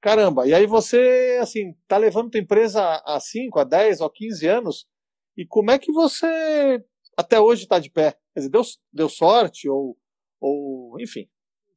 Caramba, 0.00 0.48
e 0.48 0.52
aí 0.52 0.66
você, 0.66 1.38
assim, 1.40 1.74
tá 1.86 1.96
levando 1.96 2.30
tua 2.30 2.40
empresa 2.40 3.00
a 3.06 3.20
5, 3.20 3.60
a 3.60 3.62
10, 3.62 4.00
a 4.00 4.10
15 4.10 4.46
anos, 4.48 4.88
e 5.36 5.46
como 5.46 5.70
é 5.70 5.78
que 5.78 5.92
você 5.92 6.84
até 7.16 7.38
hoje 7.38 7.62
está 7.62 7.78
de 7.78 7.88
pé? 7.88 8.18
Quer 8.34 8.40
dizer, 8.40 8.50
deu, 8.50 8.62
deu 8.92 9.08
sorte 9.08 9.68
ou, 9.68 9.96
ou, 10.40 11.00
enfim, 11.00 11.28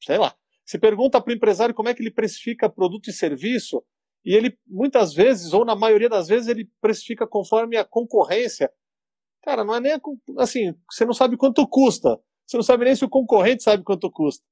sei 0.03 0.17
lá. 0.17 0.35
Você 0.65 0.79
pergunta 0.79 1.21
para 1.21 1.31
o 1.31 1.35
empresário 1.35 1.75
como 1.75 1.89
é 1.89 1.93
que 1.93 2.01
ele 2.01 2.11
precifica 2.11 2.69
produto 2.69 3.09
e 3.09 3.13
serviço, 3.13 3.83
e 4.25 4.33
ele, 4.33 4.57
muitas 4.65 5.13
vezes, 5.13 5.53
ou 5.53 5.63
na 5.63 5.75
maioria 5.75 6.09
das 6.09 6.27
vezes, 6.27 6.47
ele 6.47 6.67
precifica 6.81 7.27
conforme 7.27 7.77
a 7.77 7.85
concorrência. 7.85 8.71
Cara, 9.43 9.63
não 9.63 9.75
é 9.75 9.79
nem 9.79 9.93
assim, 10.39 10.73
você 10.91 11.05
não 11.05 11.13
sabe 11.13 11.37
quanto 11.37 11.67
custa. 11.67 12.19
Você 12.47 12.57
não 12.57 12.63
sabe 12.63 12.85
nem 12.85 12.95
se 12.95 13.05
o 13.05 13.09
concorrente 13.09 13.61
sabe 13.61 13.83
quanto 13.83 14.09
custa. 14.09 14.43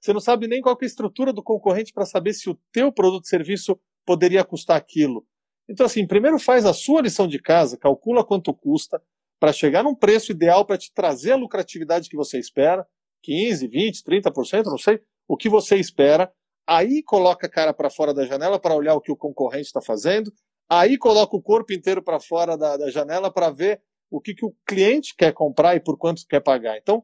Você 0.00 0.12
não 0.12 0.20
sabe 0.20 0.46
nem 0.46 0.60
qual 0.60 0.76
é 0.78 0.84
a 0.84 0.86
estrutura 0.86 1.32
do 1.32 1.42
concorrente 1.42 1.92
para 1.92 2.04
saber 2.04 2.34
se 2.34 2.50
o 2.50 2.58
teu 2.70 2.92
produto 2.92 3.22
ou 3.22 3.28
serviço 3.28 3.80
poderia 4.04 4.44
custar 4.44 4.76
aquilo. 4.76 5.26
Então, 5.68 5.86
assim, 5.86 6.06
primeiro 6.06 6.38
faz 6.38 6.66
a 6.66 6.74
sua 6.74 7.00
lição 7.00 7.26
de 7.26 7.38
casa, 7.38 7.78
calcula 7.78 8.24
quanto 8.24 8.52
custa, 8.52 9.00
para 9.40 9.52
chegar 9.52 9.82
num 9.82 9.94
preço 9.94 10.32
ideal 10.32 10.66
para 10.66 10.76
te 10.76 10.92
trazer 10.92 11.32
a 11.32 11.36
lucratividade 11.36 12.08
que 12.08 12.16
você 12.16 12.38
espera, 12.38 12.86
15, 13.22 13.66
20, 13.68 14.02
30%, 14.02 14.64
não 14.64 14.78
sei, 14.78 15.00
o 15.28 15.36
que 15.36 15.48
você 15.48 15.76
espera. 15.76 16.32
Aí 16.66 17.02
coloca 17.02 17.46
a 17.46 17.50
cara 17.50 17.74
para 17.74 17.90
fora 17.90 18.14
da 18.14 18.24
janela 18.24 18.58
para 18.58 18.74
olhar 18.74 18.94
o 18.94 19.00
que 19.00 19.12
o 19.12 19.16
concorrente 19.16 19.66
está 19.66 19.80
fazendo. 19.80 20.32
Aí 20.70 20.96
coloca 20.96 21.36
o 21.36 21.42
corpo 21.42 21.72
inteiro 21.72 22.02
para 22.02 22.20
fora 22.20 22.56
da, 22.56 22.76
da 22.76 22.90
janela 22.90 23.32
para 23.32 23.50
ver 23.50 23.82
o 24.10 24.20
que, 24.20 24.34
que 24.34 24.44
o 24.44 24.54
cliente 24.66 25.14
quer 25.16 25.32
comprar 25.32 25.74
e 25.74 25.80
por 25.80 25.96
quanto 25.98 26.26
quer 26.28 26.40
pagar. 26.40 26.76
Então, 26.78 27.02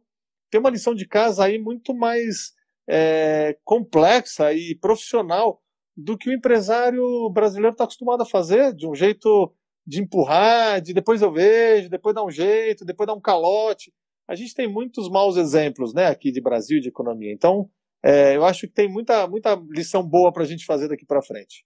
tem 0.51 0.61
uma 0.61 0.71
lição 0.71 0.95
de 0.95 1.07
casa 1.07 1.45
aí 1.45 1.59
muito 1.59 1.95
mais 1.95 2.53
é, 2.89 3.57
complexa 3.65 4.53
e 4.53 4.75
profissional 4.75 5.61
do 5.97 6.17
que 6.17 6.31
o 6.31 6.33
empresário 6.33 7.29
brasileiro 7.31 7.73
está 7.73 7.85
acostumado 7.85 8.23
a 8.23 8.27
fazer, 8.27 8.73
de 8.75 8.87
um 8.87 8.95
jeito 8.95 9.53
de 9.87 10.01
empurrar, 10.01 10.81
de 10.81 10.93
depois 10.93 11.23
eu 11.23 11.33
vejo, 11.33 11.89
depois 11.89 12.15
dá 12.15 12.23
um 12.23 12.31
jeito, 12.31 12.85
depois 12.85 13.07
dá 13.07 13.15
um 13.15 13.21
calote. 13.21 13.93
A 14.29 14.35
gente 14.35 14.55
tem 14.55 14.71
muitos 14.71 15.09
maus 15.09 15.37
exemplos 15.37 15.95
né, 15.95 16.07
aqui 16.07 16.31
de 16.31 16.41
Brasil 16.41 16.81
de 16.81 16.89
economia. 16.89 17.33
Então, 17.33 17.71
é, 18.03 18.37
eu 18.37 18.45
acho 18.45 18.67
que 18.67 18.73
tem 18.73 18.89
muita, 18.89 19.27
muita 19.27 19.55
lição 19.71 20.03
boa 20.03 20.33
para 20.33 20.43
a 20.43 20.47
gente 20.47 20.65
fazer 20.65 20.89
daqui 20.89 21.05
para 21.05 21.23
frente. 21.23 21.65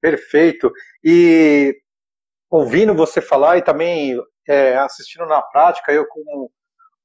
Perfeito. 0.00 0.70
E 1.02 1.76
ouvindo 2.50 2.94
você 2.94 3.20
falar 3.20 3.58
e 3.58 3.62
também 3.62 4.16
é, 4.46 4.76
assistindo 4.76 5.26
na 5.26 5.42
prática, 5.42 5.92
eu 5.92 6.06
como 6.06 6.50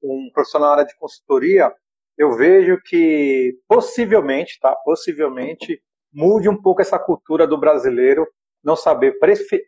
um 0.04 0.30
profissional 0.34 0.69
na 0.69 0.76
área 0.76 0.86
de 0.86 0.98
consultoria, 0.98 1.74
eu 2.17 2.36
vejo 2.36 2.78
que 2.84 3.58
possivelmente, 3.67 4.60
tá? 4.60 4.76
Possivelmente 4.84 5.82
mude 6.12 6.50
um 6.50 6.62
pouco 6.62 6.82
essa 6.82 7.00
cultura 7.00 7.48
do 7.48 7.60
brasileiro 7.60 8.28
não 8.63 8.76
saber 8.76 9.17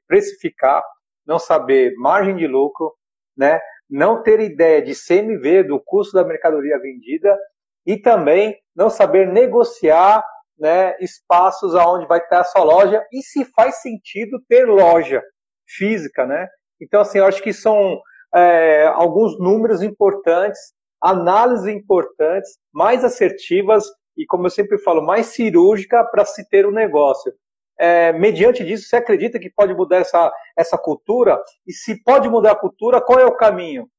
precificar, 0.08 0.84
não 1.25 1.39
saber 1.39 1.93
margem 1.95 2.36
de 2.36 2.47
lucro, 2.47 2.93
né? 3.38 3.60
Não 3.89 4.21
ter 4.21 4.39
ideia 4.39 4.82
de 4.82 4.93
CMV 4.93 5.63
do 5.63 5.80
custo 5.80 6.13
da 6.13 6.25
mercadoria 6.25 6.80
vendida 6.80 7.38
e 7.86 7.98
também 7.98 8.56
não 8.76 8.89
saber 8.89 9.28
negociar, 9.28 10.24
né, 10.58 10.96
espaços 11.00 11.76
aonde 11.76 12.06
vai 12.08 12.20
estar 12.20 12.41
a 12.41 12.44
sua 12.44 12.63
loja 12.63 13.04
e 13.12 13.22
se 13.22 13.46
faz 13.46 13.82
sentido 13.82 14.39
ter 14.48 14.65
loja 14.65 15.22
física, 15.67 16.26
né? 16.26 16.48
Então 16.80 17.02
assim, 17.02 17.17
eu 17.17 17.26
acho 17.26 17.41
que 17.41 17.52
são 17.52 18.00
é, 18.34 18.86
alguns 18.88 19.39
números 19.39 19.82
importantes, 19.82 20.60
análises 21.02 21.67
importantes, 21.67 22.58
mais 22.72 23.04
assertivas 23.04 23.86
e, 24.17 24.26
como 24.26 24.46
eu 24.46 24.50
sempre 24.50 24.78
falo, 24.78 25.02
mais 25.02 25.28
cirúrgica 25.28 26.04
para 26.06 26.26
se 26.26 26.48
ter 26.50 26.65
um 26.65 26.72
negócio. 26.72 27.34
É, 27.80 28.13
mediante 28.13 28.63
disso, 28.63 28.88
você 28.88 28.98
acredita 28.98 29.39
que 29.39 29.50
pode 29.50 29.74
mudar 29.74 29.98
essa, 29.98 30.32
essa 30.56 30.78
cultura? 30.78 31.41
E 31.65 31.74
se 31.74 32.02
pode 32.04 32.30
mudar 32.30 32.52
a 32.52 32.60
cultura, 32.60 33.02
qual 33.02 33.20
é 33.20 33.26
o 33.26 33.36
caminho? 33.36 33.89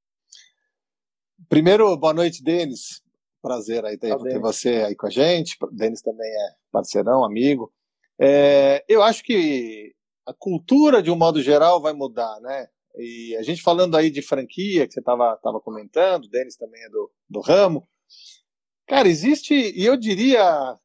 Primeiro, 1.49 1.97
boa 1.97 2.14
noite, 2.14 2.42
Denis. 2.42 3.03
Prazer 3.42 3.85
aí 3.85 3.98
ter, 3.98 4.16
ter 4.16 4.38
você 4.38 4.68
aí 4.87 4.94
com 4.94 5.09
a 5.09 5.11
gente. 5.11 5.59
Denis 5.72 6.00
também 6.00 6.31
é 6.31 6.55
parceirão, 6.70 7.24
amigo. 7.24 7.72
É, 8.18 8.85
eu 8.88 9.02
acho 9.02 9.24
que 9.24 9.92
a 10.24 10.33
cultura, 10.33 11.02
de 11.02 11.11
um 11.11 11.16
modo 11.16 11.42
geral, 11.42 11.81
vai 11.81 11.92
mudar, 11.92 12.40
né? 12.40 12.68
E 12.96 13.35
a 13.37 13.42
gente 13.42 13.61
falando 13.61 13.96
aí 13.96 14.11
de 14.11 14.22
franquia, 14.22 14.87
que 14.87 14.92
você 14.92 15.00
estava 15.00 15.37
tava 15.42 15.61
comentando, 15.61 16.26
o 16.26 16.28
Denis 16.28 16.57
também 16.57 16.83
é 16.85 16.88
do, 16.88 17.11
do 17.28 17.40
ramo. 17.40 17.88
Cara, 18.87 19.09
existe, 19.09 19.55
e 19.55 19.85
eu 19.85 19.96
diria 19.96 20.78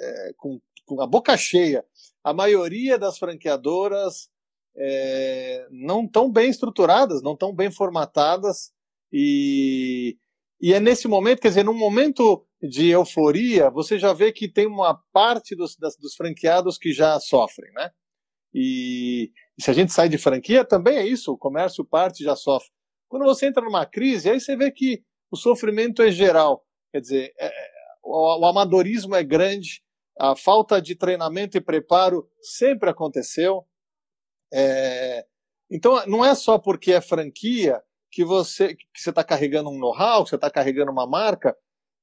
é, 0.00 0.32
com, 0.36 0.60
com 0.86 1.02
a 1.02 1.06
boca 1.06 1.36
cheia, 1.36 1.84
a 2.24 2.32
maioria 2.32 2.98
das 2.98 3.18
franqueadoras 3.18 4.30
é, 4.76 5.66
não 5.70 6.06
tão 6.06 6.30
bem 6.30 6.48
estruturadas, 6.48 7.20
não 7.22 7.36
tão 7.36 7.54
bem 7.54 7.70
formatadas, 7.70 8.72
e, 9.12 10.16
e 10.62 10.72
é 10.72 10.78
nesse 10.78 11.08
momento, 11.08 11.40
quer 11.40 11.48
dizer, 11.48 11.64
num 11.64 11.76
momento 11.76 12.46
de 12.62 12.88
euforia, 12.88 13.68
você 13.68 13.98
já 13.98 14.12
vê 14.12 14.30
que 14.30 14.48
tem 14.48 14.68
uma 14.68 14.94
parte 15.12 15.56
dos, 15.56 15.76
das, 15.76 15.96
dos 15.96 16.14
franqueados 16.14 16.78
que 16.78 16.92
já 16.92 17.18
sofrem, 17.18 17.72
né? 17.72 17.90
E, 18.54 19.32
e 19.58 19.62
se 19.62 19.68
a 19.68 19.74
gente 19.74 19.92
sai 19.92 20.08
de 20.08 20.18
franquia, 20.18 20.64
também 20.64 20.98
é 20.98 21.04
isso, 21.04 21.32
o 21.32 21.36
comércio 21.36 21.84
parte 21.84 22.22
já 22.22 22.36
sofre. 22.36 22.70
Quando 23.08 23.24
você 23.24 23.46
entra 23.46 23.64
numa 23.64 23.84
crise, 23.84 24.30
aí 24.30 24.38
você 24.38 24.56
vê 24.56 24.70
que 24.70 25.02
o 25.32 25.36
sofrimento 25.36 26.00
é 26.00 26.12
geral. 26.12 26.64
Quer 26.92 27.00
dizer, 27.00 27.34
é, 27.40 27.46
é, 27.46 27.70
o, 28.00 28.40
o 28.40 28.46
amadorismo 28.46 29.16
é 29.16 29.24
grande, 29.24 29.82
a 30.16 30.36
falta 30.36 30.80
de 30.80 30.94
treinamento 30.94 31.56
e 31.56 31.60
preparo 31.60 32.30
sempre 32.40 32.88
aconteceu. 32.88 33.66
É, 34.54 35.26
então, 35.68 36.06
não 36.06 36.24
é 36.24 36.36
só 36.36 36.56
porque 36.56 36.92
é 36.92 37.00
franquia 37.00 37.82
que 38.12 38.24
você 38.24 38.74
que 38.74 38.86
você 38.94 39.10
está 39.10 39.24
carregando 39.24 39.70
um 39.70 39.78
know-how, 39.78 40.22
que 40.22 40.30
você 40.30 40.36
está 40.36 40.50
carregando 40.50 40.92
uma 40.92 41.06
marca, 41.06 41.56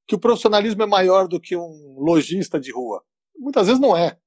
que 0.06 0.16
o 0.16 0.18
profissionalismo 0.18 0.82
é 0.82 0.86
maior 0.86 1.28
do 1.28 1.40
que 1.40 1.56
um 1.56 1.96
lojista 1.98 2.58
de 2.58 2.72
rua. 2.72 3.02
Muitas 3.38 3.68
vezes 3.68 3.80
não 3.80 3.96
é. 3.96 4.18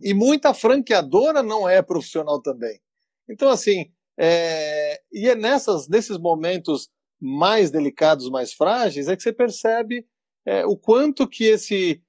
E 0.00 0.12
muita 0.12 0.52
franqueadora 0.52 1.42
não 1.42 1.66
é 1.66 1.80
profissional 1.82 2.40
também. 2.40 2.78
Então, 3.28 3.48
assim, 3.48 3.90
é, 4.18 5.00
e 5.10 5.28
é 5.28 5.34
nessas, 5.34 5.88
nesses 5.88 6.18
momentos 6.18 6.90
mais 7.20 7.70
delicados, 7.70 8.30
mais 8.30 8.52
frágeis, 8.52 9.08
é 9.08 9.16
que 9.16 9.22
você 9.22 9.32
percebe 9.32 10.06
é, 10.46 10.64
o 10.66 10.76
quanto 10.76 11.26
que 11.26 11.44
esse 11.44 12.02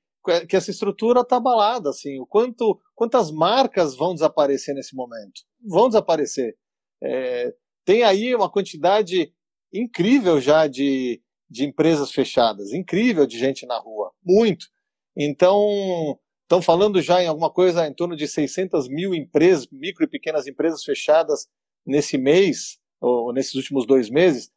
que 0.48 0.56
essa 0.56 0.70
estrutura 0.70 1.22
está 1.22 1.38
abalada, 1.38 1.90
assim, 1.90 2.20
o 2.20 2.26
quanto 2.26 2.80
quantas 2.94 3.32
marcas 3.32 3.96
vão 3.96 4.14
desaparecer 4.14 4.76
nesse 4.76 4.94
momento, 4.94 5.42
vão 5.66 5.88
desaparecer. 5.88 6.56
É, 7.02 7.56
tem 7.86 8.04
aí 8.04 8.34
uma 8.36 8.50
quantidade 8.50 9.34
incrível 9.74 10.40
já 10.40 10.68
de, 10.68 11.22
de 11.50 11.66
empresas 11.66 12.12
fechadas, 12.12 12.74
incrível 12.74 13.26
de 13.26 13.38
gente 13.38 13.66
na 13.66 13.78
rua, 13.78 14.12
muito. 14.24 14.68
Então, 15.16 16.18
estão 16.44 16.62
falando 16.62 17.02
já 17.02 17.22
em 17.22 17.28
alguma 17.28 17.52
coisa 17.52 17.88
em 17.88 17.94
torno 17.94 18.16
de 18.16 18.28
600 18.28 18.88
mil 18.88 19.14
empresas, 19.14 19.68
micro 19.72 20.04
e 20.04 20.10
pequenas 20.10 20.48
empresas 20.48 20.84
fechadas 20.84 21.48
nesse 21.86 22.18
mês, 22.18 22.80
ou 23.00 23.34
nesses 23.34 23.56
últimos 23.56 23.86
dois 23.86 24.10
meses. 24.10 24.52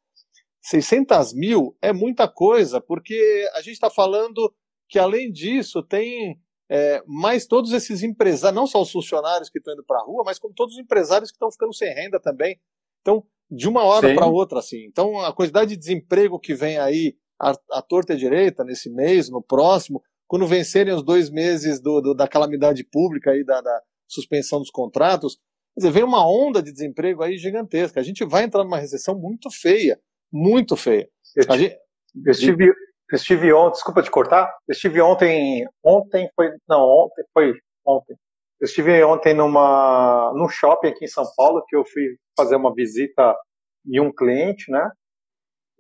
600 0.63 1.35
mil 1.35 1.77
é 1.83 1.93
muita 1.93 2.29
coisa, 2.29 2.81
porque 2.81 3.49
a 3.55 3.61
gente 3.61 3.75
está 3.75 3.91
falando 3.91 4.55
que, 4.89 4.99
além 4.99 5.31
disso, 5.31 5.83
tem 5.83 6.39
é, 6.69 7.03
mais 7.07 7.47
todos 7.47 7.73
esses 7.73 8.03
empresários, 8.03 8.55
não 8.57 8.67
só 8.67 8.81
os 8.81 8.91
funcionários 8.91 9.51
que 9.51 9.59
estão 9.59 9.75
indo 9.75 9.85
para 9.85 10.01
a 10.01 10.05
rua, 10.05 10.23
mas 10.25 10.39
como 10.39 10.55
todos 10.55 10.75
os 10.75 10.81
empresários 10.81 11.31
que 11.31 11.37
estão 11.37 11.51
ficando 11.51 11.75
sem 11.75 11.93
renda 11.93 12.21
também. 12.21 12.59
Então, 13.03 13.25
de 13.51 13.69
uma 13.69 13.85
hora 13.85 14.15
para 14.15 14.27
outra, 14.27 14.61
assim. 14.61 14.85
Então, 14.87 15.21
a 15.21 15.33
quantidade 15.35 15.71
de 15.71 15.77
desemprego 15.77 16.41
que 16.41 16.55
vem 16.55 16.79
aí 16.79 17.15
à, 17.39 17.53
à 17.73 17.83
torta 17.83 18.13
e 18.13 18.17
à 18.17 18.19
direita 18.19 18.65
nesse 18.65 18.89
mês, 18.91 19.29
no 19.29 19.43
próximo, 19.43 20.03
quando 20.27 20.47
vencerem 20.47 20.95
os 20.95 21.05
dois 21.05 21.29
meses 21.29 21.79
do, 21.79 22.01
do, 22.01 22.15
da 22.15 22.27
calamidade 22.27 22.83
pública 22.85 23.33
aí, 23.33 23.45
da, 23.45 23.61
da, 23.61 23.83
suspensão 24.09 24.59
dos 24.59 24.71
contratos, 24.71 25.37
quer 25.75 25.81
dizer, 25.81 25.91
vem 25.91 26.03
uma 26.03 26.27
onda 26.27 26.63
de 26.63 26.73
desemprego 26.73 27.23
aí 27.23 27.37
gigantesca. 27.37 28.01
A 28.01 28.03
gente 28.03 28.25
vai 28.25 28.45
entrar 28.45 28.65
numa 28.65 28.79
recessão 28.79 29.19
muito 29.19 29.51
feia, 29.51 29.99
muito 30.31 30.77
feia. 30.77 31.09
Eu, 31.37 31.57
gente, 31.57 31.77
eu 32.25 32.31
estive, 32.31 32.69
eu 32.69 33.17
estive 33.17 33.53
ontem, 33.53 33.73
desculpa 33.73 34.03
te 34.03 34.11
cortar, 34.11 34.55
eu 34.69 34.73
estive 34.73 35.01
ontem, 35.01 35.67
ontem 35.83 36.31
foi, 36.35 36.51
não, 36.69 36.83
ontem 36.83 37.25
foi, 37.33 37.55
ontem, 37.87 38.17
eu 38.63 38.67
estive 38.67 39.03
ontem 39.03 39.35
numa, 39.35 40.33
num 40.37 40.49
shopping 40.49 40.87
aqui 40.87 41.05
em 41.05 41.09
São 41.09 41.25
Paulo, 41.37 41.65
que 41.67 41.75
eu 41.75 41.85
fui 41.85 42.17
fazer 42.37 42.55
uma 42.55 42.73
visita 42.73 43.37
de 43.85 44.01
um 44.01 44.13
cliente, 44.13 44.71
né? 44.71 44.89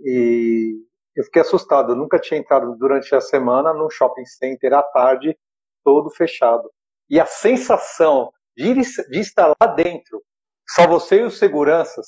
E 0.00 0.74
eu 1.14 1.22
fiquei 1.22 1.42
assustado. 1.42 1.92
Eu 1.92 1.96
nunca 1.96 2.18
tinha 2.18 2.40
entrado 2.40 2.74
durante 2.76 3.14
a 3.14 3.20
semana 3.20 3.72
num 3.72 3.88
shopping 3.88 4.24
center 4.24 4.74
à 4.74 4.82
tarde, 4.82 5.38
todo 5.84 6.10
fechado. 6.10 6.68
E 7.08 7.20
a 7.20 7.24
sensação 7.24 8.32
de, 8.56 8.74
de 8.74 9.20
estar 9.20 9.54
lá 9.60 9.66
dentro, 9.68 10.20
só 10.68 10.84
você 10.84 11.20
e 11.20 11.22
os 11.22 11.38
seguranças, 11.38 12.04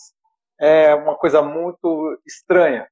é 0.61 0.93
uma 0.93 1.17
coisa 1.17 1.41
muito 1.41 2.21
estranha, 2.27 2.89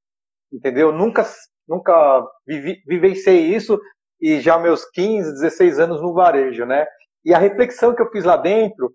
entendeu? 0.53 0.93
Nunca, 0.93 1.27
nunca 1.67 2.25
vivi, 2.47 2.81
vivenciei 2.87 3.53
isso 3.53 3.77
e 4.21 4.41
já 4.41 4.57
meus 4.57 4.85
15, 4.85 5.33
16 5.33 5.81
anos 5.81 6.01
no 6.01 6.15
varejo, 6.15 6.65
né? 6.65 6.87
E 7.25 7.33
a 7.33 7.39
reflexão 7.39 7.95
que 7.95 8.03
eu 8.03 8.11
fiz 8.11 8.25
lá 8.25 8.37
dentro, 8.37 8.95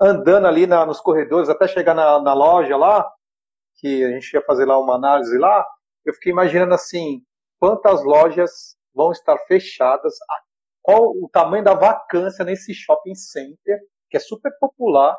andando 0.00 0.46
ali 0.46 0.66
na, 0.66 0.84
nos 0.84 1.00
corredores, 1.00 1.48
até 1.48 1.66
chegar 1.68 1.94
na, 1.94 2.20
na 2.20 2.34
loja 2.34 2.76
lá, 2.76 3.08
que 3.76 4.04
a 4.04 4.10
gente 4.10 4.32
ia 4.32 4.42
fazer 4.42 4.64
lá 4.64 4.78
uma 4.78 4.94
análise 4.94 5.36
lá, 5.38 5.66
eu 6.04 6.12
fiquei 6.14 6.32
imaginando 6.32 6.74
assim, 6.74 7.22
quantas 7.58 8.02
lojas 8.04 8.76
vão 8.94 9.12
estar 9.12 9.36
fechadas, 9.46 10.14
qual 10.82 11.10
o 11.10 11.28
tamanho 11.32 11.62
da 11.62 11.74
vacância 11.74 12.44
nesse 12.44 12.74
shopping 12.74 13.14
center, 13.14 13.78
que 14.10 14.16
é 14.16 14.20
super 14.20 14.50
popular, 14.58 15.16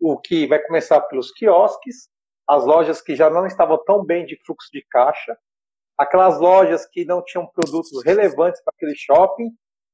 o 0.00 0.18
que 0.18 0.46
vai 0.46 0.58
começar 0.60 1.00
pelos 1.02 1.30
quiosques, 1.32 2.08
as 2.48 2.64
lojas 2.64 3.00
que 3.00 3.14
já 3.14 3.30
não 3.30 3.46
estavam 3.46 3.78
tão 3.84 4.04
bem 4.04 4.24
de 4.24 4.36
fluxo 4.44 4.68
de 4.72 4.84
caixa, 4.90 5.36
aquelas 5.96 6.40
lojas 6.40 6.86
que 6.86 7.04
não 7.04 7.22
tinham 7.22 7.46
produtos 7.46 8.02
relevantes 8.02 8.62
para 8.64 8.72
aquele 8.74 8.96
shopping, 8.96 9.50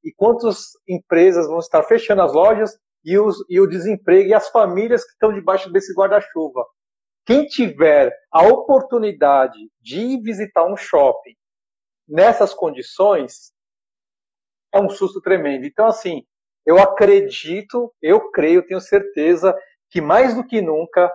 e 0.07 0.13
quantas 0.15 0.71
empresas 0.87 1.47
vão 1.47 1.59
estar 1.59 1.83
fechando 1.83 2.21
as 2.21 2.31
lojas 2.31 2.79
e, 3.03 3.19
os, 3.19 3.37
e 3.49 3.59
o 3.59 3.67
desemprego 3.67 4.29
e 4.29 4.33
as 4.33 4.47
famílias 4.49 5.03
que 5.03 5.11
estão 5.11 5.33
debaixo 5.33 5.69
desse 5.69 5.93
guarda-chuva. 5.93 6.65
Quem 7.25 7.45
tiver 7.45 8.15
a 8.31 8.47
oportunidade 8.47 9.59
de 9.81 10.17
visitar 10.21 10.65
um 10.65 10.77
shopping 10.77 11.35
nessas 12.07 12.53
condições, 12.53 13.51
é 14.73 14.79
um 14.79 14.89
susto 14.89 15.19
tremendo. 15.19 15.65
Então, 15.65 15.87
assim, 15.87 16.23
eu 16.65 16.79
acredito, 16.79 17.93
eu 18.01 18.31
creio, 18.31 18.65
tenho 18.65 18.79
certeza 18.79 19.53
que 19.89 19.99
mais 19.99 20.33
do 20.33 20.45
que 20.45 20.61
nunca, 20.61 21.11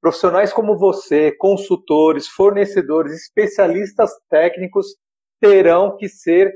profissionais 0.00 0.52
como 0.52 0.78
você, 0.78 1.32
consultores, 1.32 2.28
fornecedores, 2.28 3.12
especialistas 3.12 4.12
técnicos 4.30 4.96
terão 5.40 5.96
que 5.96 6.08
ser 6.08 6.52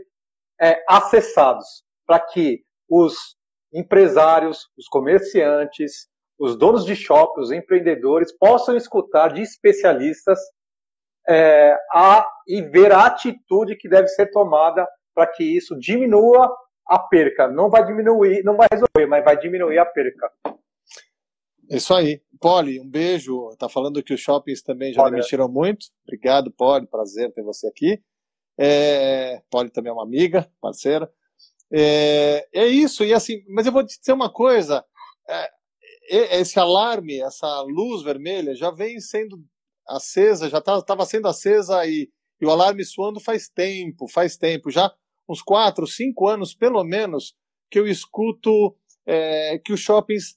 é, 0.61 0.83
acessados 0.89 1.83
para 2.07 2.21
que 2.21 2.63
os 2.89 3.37
empresários, 3.73 4.69
os 4.77 4.87
comerciantes, 4.89 6.09
os 6.39 6.57
donos 6.57 6.85
de 6.85 6.97
shopping, 6.97 7.41
os 7.41 7.53
empreendedores 7.53 8.37
possam 8.37 8.77
escutar 8.77 9.33
de 9.33 9.43
especialistas 9.43 10.39
é, 11.29 11.77
a, 11.93 12.27
e 12.47 12.63
ver 12.63 12.93
a 12.93 13.07
atitude 13.07 13.77
que 13.77 13.89
deve 13.89 14.09
ser 14.09 14.31
tomada 14.31 14.87
para 15.15 15.27
que 15.27 15.45
isso 15.45 15.79
diminua 15.79 16.53
a 16.87 16.99
perca. 16.99 17.47
Não 17.49 17.71
vai 17.71 17.87
diminuir, 17.87 18.43
não 18.43 18.57
vai 18.57 18.69
resolver, 18.71 19.07
mas 19.07 19.25
vai 19.25 19.39
diminuir 19.39 19.79
a 19.79 19.87
perca. 19.87 20.31
Isso 21.71 21.95
aí. 21.95 22.21
Poli, 22.41 22.81
um 22.81 22.89
beijo. 22.89 23.55
Tá 23.57 23.69
falando 23.69 24.03
que 24.03 24.13
os 24.13 24.21
shoppings 24.21 24.63
também 24.63 24.93
já 24.93 25.03
Poli, 25.03 25.15
demitiram 25.15 25.49
muito. 25.49 25.87
Obrigado, 26.05 26.51
Poli. 26.51 26.87
Prazer 26.87 27.33
ter 27.33 27.43
você 27.43 27.69
aqui. 27.69 28.03
É, 28.63 29.43
Poli 29.51 29.71
também 29.71 29.91
é 29.91 29.93
uma 29.95 30.03
amiga, 30.03 30.53
parceira. 30.61 31.11
É, 31.73 32.47
é 32.53 32.67
isso, 32.67 33.03
e 33.05 33.15
assim, 33.15 33.43
mas 33.49 33.65
eu 33.65 33.73
vou 33.73 33.87
te 33.87 33.99
dizer 33.99 34.13
uma 34.13 34.31
coisa. 34.31 34.85
É, 35.27 36.41
esse 36.41 36.59
alarme, 36.59 37.21
essa 37.21 37.63
luz 37.63 38.03
vermelha 38.03 38.55
já 38.55 38.71
vem 38.71 39.01
sendo 39.01 39.43
acesa, 39.89 40.51
já 40.51 40.59
estava 40.59 40.83
tá, 40.83 41.07
sendo 41.07 41.27
acesa 41.29 41.87
e, 41.87 42.11
e, 42.41 42.47
o 42.47 42.51
alarme 42.51 42.85
suando 42.85 43.19
faz 43.19 43.49
tempo, 43.49 44.09
faz 44.09 44.37
tempo, 44.37 44.71
já 44.71 44.93
uns 45.29 45.41
quatro, 45.41 45.87
cinco 45.87 46.29
anos 46.29 46.55
pelo 46.55 46.83
menos 46.85 47.35
que 47.71 47.79
eu 47.79 47.87
escuto 47.87 48.77
é, 49.07 49.59
que 49.59 49.73
os 49.73 49.81
shoppings 49.81 50.37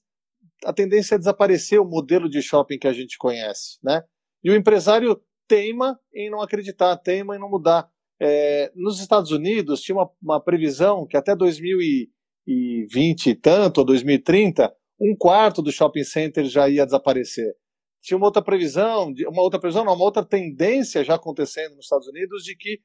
a 0.64 0.72
tendência 0.72 1.16
é 1.16 1.18
desaparecer 1.18 1.82
o 1.82 1.86
modelo 1.86 2.30
de 2.30 2.42
shopping 2.42 2.80
que 2.80 2.88
a 2.88 2.94
gente 2.94 3.18
conhece, 3.18 3.80
né? 3.84 4.02
E 4.44 4.50
o 4.50 4.56
empresário 4.56 5.22
teima 5.48 6.00
em 6.14 6.30
não 6.30 6.42
acreditar, 6.42 6.96
teima 6.98 7.36
em 7.36 7.40
não 7.40 7.50
mudar. 7.50 7.90
É, 8.22 8.72
nos 8.76 9.00
Estados 9.00 9.32
Unidos 9.32 9.82
tinha 9.82 9.96
uma, 9.96 10.10
uma 10.22 10.42
previsão 10.42 11.06
que 11.06 11.18
até 11.18 11.36
2020 11.36 13.28
e 13.28 13.36
tanto, 13.36 13.80
ou 13.80 13.86
2030, 13.86 14.74
um 15.00 15.16
quarto 15.16 15.62
do 15.62 15.72
shopping 15.72 16.04
center 16.04 16.46
já 16.46 16.70
ia 16.70 16.86
desaparecer. 16.86 17.54
Tinha 18.02 18.18
uma 18.18 18.28
outra 18.28 18.42
previsão, 18.42 19.14
uma 19.28 19.42
outra 19.42 19.60
previsão, 19.60 19.86
não, 19.86 19.94
uma 19.94 20.04
outra 20.04 20.24
tendência 20.24 21.04
já 21.04 21.16
acontecendo 21.16 21.76
nos 21.76 21.86
Estados 21.86 22.08
Unidos 22.08 22.44
de 22.44 22.56
que 22.56 22.80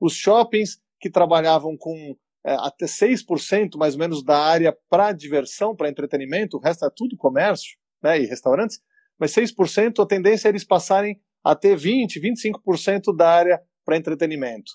os 0.00 0.14
shoppings 0.14 0.78
que 1.00 1.10
trabalhavam 1.10 1.76
com 1.76 2.16
é, 2.46 2.54
até 2.54 2.86
6% 2.86 3.76
mais 3.76 3.94
ou 3.94 4.00
menos 4.00 4.22
da 4.22 4.38
área 4.38 4.76
para 4.90 5.12
diversão, 5.12 5.74
para 5.74 5.88
entretenimento, 5.88 6.56
o 6.56 6.60
resto 6.60 6.84
é 6.84 6.90
tudo 6.94 7.16
comércio 7.16 7.76
né, 8.02 8.20
e 8.20 8.26
restaurantes, 8.26 8.80
mas 9.18 9.32
6% 9.32 10.02
a 10.02 10.06
tendência 10.06 10.48
é 10.48 10.50
eles 10.50 10.64
passarem 10.64 11.20
a 11.42 11.54
ter 11.54 11.76
20%, 11.76 12.20
25% 12.20 13.16
da 13.16 13.30
área 13.30 13.60
para 13.84 13.96
entretenimento. 13.96 14.72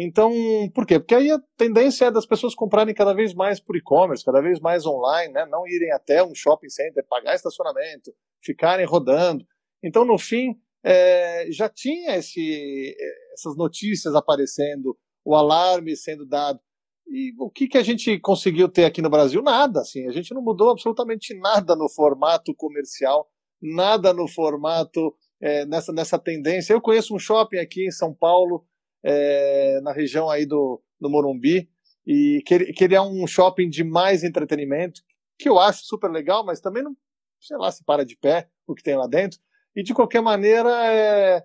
Então, 0.00 0.32
por 0.72 0.86
quê? 0.86 1.00
Porque 1.00 1.14
aí 1.14 1.30
a 1.30 1.40
tendência 1.56 2.04
é 2.04 2.10
das 2.10 2.24
pessoas 2.24 2.54
comprarem 2.54 2.94
cada 2.94 3.12
vez 3.12 3.34
mais 3.34 3.58
por 3.58 3.76
e-commerce, 3.76 4.24
cada 4.24 4.40
vez 4.40 4.60
mais 4.60 4.86
online, 4.86 5.32
né? 5.32 5.44
não 5.46 5.66
irem 5.66 5.92
até 5.92 6.22
um 6.22 6.34
shopping 6.34 6.68
center, 6.68 7.04
pagar 7.08 7.34
estacionamento, 7.34 8.12
ficarem 8.40 8.86
rodando. 8.86 9.44
Então, 9.82 10.04
no 10.04 10.16
fim, 10.16 10.54
é, 10.84 11.50
já 11.50 11.68
tinha 11.68 12.16
esse, 12.16 12.96
essas 13.32 13.56
notícias 13.56 14.14
aparecendo, 14.14 14.96
o 15.24 15.34
alarme 15.34 15.96
sendo 15.96 16.24
dado. 16.24 16.60
E 17.08 17.32
o 17.38 17.50
que, 17.50 17.66
que 17.66 17.78
a 17.78 17.82
gente 17.82 18.20
conseguiu 18.20 18.68
ter 18.68 18.84
aqui 18.84 19.02
no 19.02 19.10
Brasil? 19.10 19.42
Nada, 19.42 19.80
assim. 19.80 20.06
A 20.06 20.12
gente 20.12 20.32
não 20.32 20.42
mudou 20.42 20.70
absolutamente 20.70 21.36
nada 21.38 21.74
no 21.74 21.88
formato 21.88 22.54
comercial, 22.54 23.28
nada 23.60 24.12
no 24.12 24.28
formato 24.28 25.12
é, 25.40 25.64
nessa, 25.66 25.92
nessa 25.92 26.18
tendência. 26.18 26.72
Eu 26.72 26.80
conheço 26.80 27.14
um 27.14 27.18
shopping 27.18 27.58
aqui 27.58 27.86
em 27.86 27.90
São 27.90 28.12
Paulo, 28.12 28.64
é, 29.02 29.80
na 29.82 29.92
região 29.92 30.28
aí 30.28 30.44
do, 30.44 30.82
do 31.00 31.08
Morumbi, 31.08 31.68
e 32.06 32.42
que 32.46 32.54
ele, 32.54 32.72
que 32.72 32.84
ele 32.84 32.94
é 32.94 33.00
um 33.00 33.26
shopping 33.26 33.68
de 33.68 33.84
mais 33.84 34.24
entretenimento, 34.24 35.02
que 35.38 35.48
eu 35.48 35.58
acho 35.58 35.84
super 35.84 36.10
legal, 36.10 36.44
mas 36.44 36.60
também 36.60 36.82
não, 36.82 36.96
sei 37.40 37.56
lá, 37.56 37.70
se 37.70 37.84
para 37.84 38.04
de 38.04 38.16
pé 38.16 38.48
o 38.66 38.74
que 38.74 38.82
tem 38.82 38.96
lá 38.96 39.06
dentro. 39.06 39.38
E 39.76 39.82
de 39.82 39.94
qualquer 39.94 40.20
maneira, 40.20 40.70
é, 40.92 41.44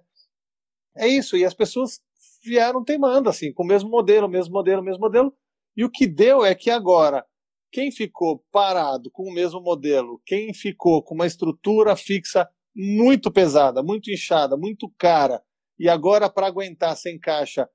é 0.98 1.08
isso. 1.08 1.38
E 1.38 1.46
as 1.46 1.54
pessoas 1.54 2.02
vieram 2.44 2.84
teimando, 2.84 3.30
assim, 3.30 3.54
com 3.54 3.64
o 3.64 3.68
mesmo 3.68 3.90
modelo, 3.90 4.28
mesmo 4.28 4.54
modelo, 4.54 4.84
mesmo 4.84 5.02
modelo. 5.02 5.34
E 5.76 5.84
o 5.84 5.90
que 5.90 6.08
deu 6.08 6.44
é 6.44 6.56
que 6.56 6.70
agora, 6.70 7.26
quem 7.72 7.92
ficou 7.92 8.44
parado 8.52 9.12
com 9.12 9.24
o 9.24 9.34
mesmo 9.34 9.62
modelo, 9.62 10.22
quem 10.26 10.54
ficou 10.54 11.04
com 11.04 11.14
uma 11.14 11.28
estrutura 11.28 11.96
fixa 11.96 12.48
muito 12.76 13.32
pesada, 13.32 13.84
muito 13.84 14.12
inchada, 14.12 14.58
muito 14.58 14.92
cara, 14.98 15.44
e 15.78 15.90
agora 15.90 16.30
para 16.30 16.48
aguentar 16.48 16.96
sem 16.96 17.20
caixa 17.20 17.70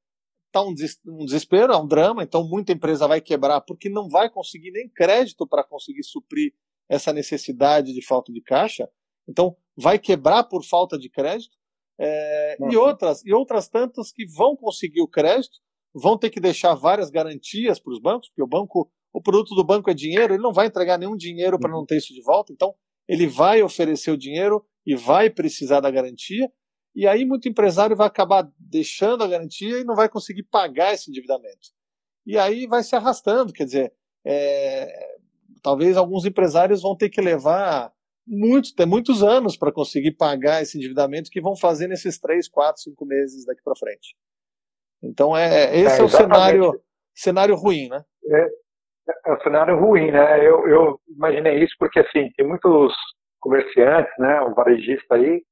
tá 0.51 0.63
um, 0.63 0.75
desespero, 1.25 1.73
é 1.73 1.77
um 1.77 1.87
drama, 1.87 2.23
então 2.23 2.47
muita 2.47 2.73
empresa 2.73 3.07
vai 3.07 3.21
quebrar 3.21 3.61
porque 3.61 3.89
não 3.89 4.09
vai 4.09 4.31
conseguir 4.31 4.71
nem 4.71 4.89
crédito 4.89 5.47
para 5.47 5.63
conseguir 5.63 6.03
suprir 6.03 6.55
essa 6.89 7.13
necessidade 7.13 7.93
de 7.93 8.05
falta 8.05 8.33
de 8.33 8.41
caixa. 8.41 8.89
Então 9.29 9.57
vai 9.77 9.99
quebrar 9.99 10.45
por 10.45 10.65
falta 10.65 10.99
de 10.99 11.11
crédito. 11.11 11.57
É, 12.01 12.57
e 12.71 12.77
outras 12.77 13.25
e 13.27 13.33
outras 13.33 13.69
tantas 13.69 14.13
que 14.13 14.25
vão 14.25 14.57
conseguir 14.57 15.03
o 15.03 15.09
crédito 15.09 15.59
vão 15.93 16.17
ter 16.17 16.31
que 16.31 16.39
deixar 16.41 16.75
várias 16.75 17.11
garantias 17.11 17.81
para 17.81 17.93
os 17.93 18.01
bancos, 18.01 18.29
porque 18.29 18.43
o 18.43 18.47
banco, 18.47 18.91
o 19.13 19.21
produto 19.21 19.55
do 19.55 19.65
banco 19.65 19.91
é 19.91 19.95
dinheiro, 19.95 20.35
ele 20.35 20.43
não 20.43 20.53
vai 20.53 20.67
entregar 20.67 20.97
nenhum 20.97 21.17
dinheiro 21.17 21.59
para 21.59 21.71
não 21.71 21.85
ter 21.85 21.97
isso 21.97 22.15
de 22.15 22.23
volta, 22.23 22.53
então 22.53 22.75
ele 23.09 23.27
vai 23.27 23.63
oferecer 23.63 24.11
o 24.11 24.19
dinheiro 24.19 24.65
e 24.87 24.95
vai 24.95 25.31
precisar 25.31 25.81
da 25.81 25.91
garantia, 25.91 26.51
e 26.95 27.07
aí 27.07 27.25
muito 27.25 27.49
empresário 27.49 27.97
vai 27.97 28.07
acabar 28.07 28.51
deixando 28.59 29.23
a 29.23 29.29
garantia 29.29 29.79
e 29.79 29.85
não 29.85 29.95
vai 29.95 30.09
conseguir 30.09 30.43
pagar 30.45 30.93
esse 30.93 31.11
endividamento. 31.11 31.69
E 32.27 32.37
aí 32.37 32.67
vai 32.67 32.83
se 32.83 32.95
arrastando, 32.95 33.53
quer 33.53 33.65
dizer, 33.65 33.93
é, 34.27 35.17
talvez 35.63 35.97
alguns 35.97 36.25
empresários 36.25 36.83
vão 36.83 36.97
ter 36.97 37.09
que 37.09 37.21
levar 37.21 37.93
muitos, 38.27 38.73
ter 38.73 38.87
muitos 38.87 39.23
anos 39.23 39.57
para 39.57 39.73
conseguir 39.73 40.13
pagar 40.13 40.63
esse 40.63 40.77
endividamento 40.77 41.31
que 41.31 41.41
vão 41.41 41.57
fazer 41.57 41.89
nesses 41.89 42.19
três, 42.19 42.49
quatro, 42.49 42.83
cinco 42.83 43.07
meses 43.07 43.47
daqui 43.47 43.63
para 43.63 43.77
frente. 43.77 44.15
Então 45.03 45.37
é, 45.37 45.77
é 45.77 45.81
esse 45.81 45.97
é, 45.97 46.01
é 46.01 46.05
o 46.05 46.09
cenário, 46.09 46.83
cenário 47.15 47.55
ruim, 47.55 47.89
né? 47.89 48.05
É, 48.31 48.49
é 49.27 49.33
o 49.33 49.41
cenário 49.43 49.79
ruim, 49.79 50.11
né? 50.11 50.39
Eu, 50.47 50.69
eu 50.69 51.01
imaginei 51.09 51.63
isso 51.63 51.75
porque 51.79 52.01
assim 52.01 52.31
tem 52.37 52.47
muitos 52.47 52.95
comerciantes, 53.41 54.13
né? 54.19 54.41
O 54.43 54.55
varejista 54.55 55.15
aí 55.15 55.43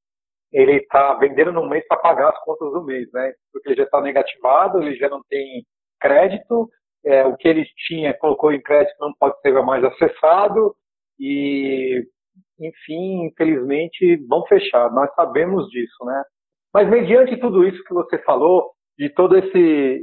ele 0.52 0.76
está 0.76 1.14
vendendo 1.14 1.52
no 1.52 1.68
mês 1.68 1.86
para 1.88 1.98
pagar 1.98 2.30
as 2.30 2.44
contas 2.44 2.72
do 2.72 2.84
mês, 2.84 3.10
né? 3.12 3.32
Porque 3.52 3.68
ele 3.68 3.76
já 3.76 3.84
está 3.84 4.00
negativado, 4.00 4.82
ele 4.82 4.96
já 4.96 5.08
não 5.08 5.22
tem 5.28 5.64
crédito, 6.00 6.68
é, 7.04 7.24
o 7.24 7.36
que 7.36 7.48
ele 7.48 7.64
tinha, 7.86 8.14
colocou 8.14 8.52
em 8.52 8.62
crédito, 8.62 8.94
não 9.00 9.12
pode 9.18 9.40
ser 9.40 9.52
mais 9.62 9.84
acessado 9.84 10.74
e, 11.18 12.04
enfim, 12.60 13.26
infelizmente, 13.26 14.16
vão 14.28 14.44
fechar. 14.46 14.90
Nós 14.92 15.12
sabemos 15.14 15.68
disso, 15.68 16.04
né? 16.04 16.22
Mas 16.72 16.88
mediante 16.88 17.38
tudo 17.38 17.66
isso 17.66 17.82
que 17.84 17.94
você 17.94 18.18
falou, 18.18 18.72
de 18.98 19.10
todo 19.10 19.36
esse, 19.36 19.58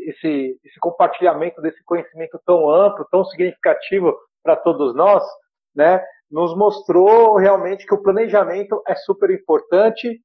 esse, 0.09 0.59
esse 0.63 0.79
compartilhamento 0.79 1.61
desse 1.61 1.83
conhecimento 1.83 2.39
tão 2.45 2.69
amplo, 2.69 3.07
tão 3.11 3.25
significativo 3.25 4.15
para 4.43 4.55
todos 4.55 4.95
nós, 4.95 5.23
né? 5.75 6.03
Nos 6.29 6.55
mostrou 6.55 7.35
realmente 7.37 7.85
que 7.85 7.93
o 7.93 8.01
planejamento 8.01 8.81
é 8.87 8.95
super 8.95 9.31
importante 9.31 10.19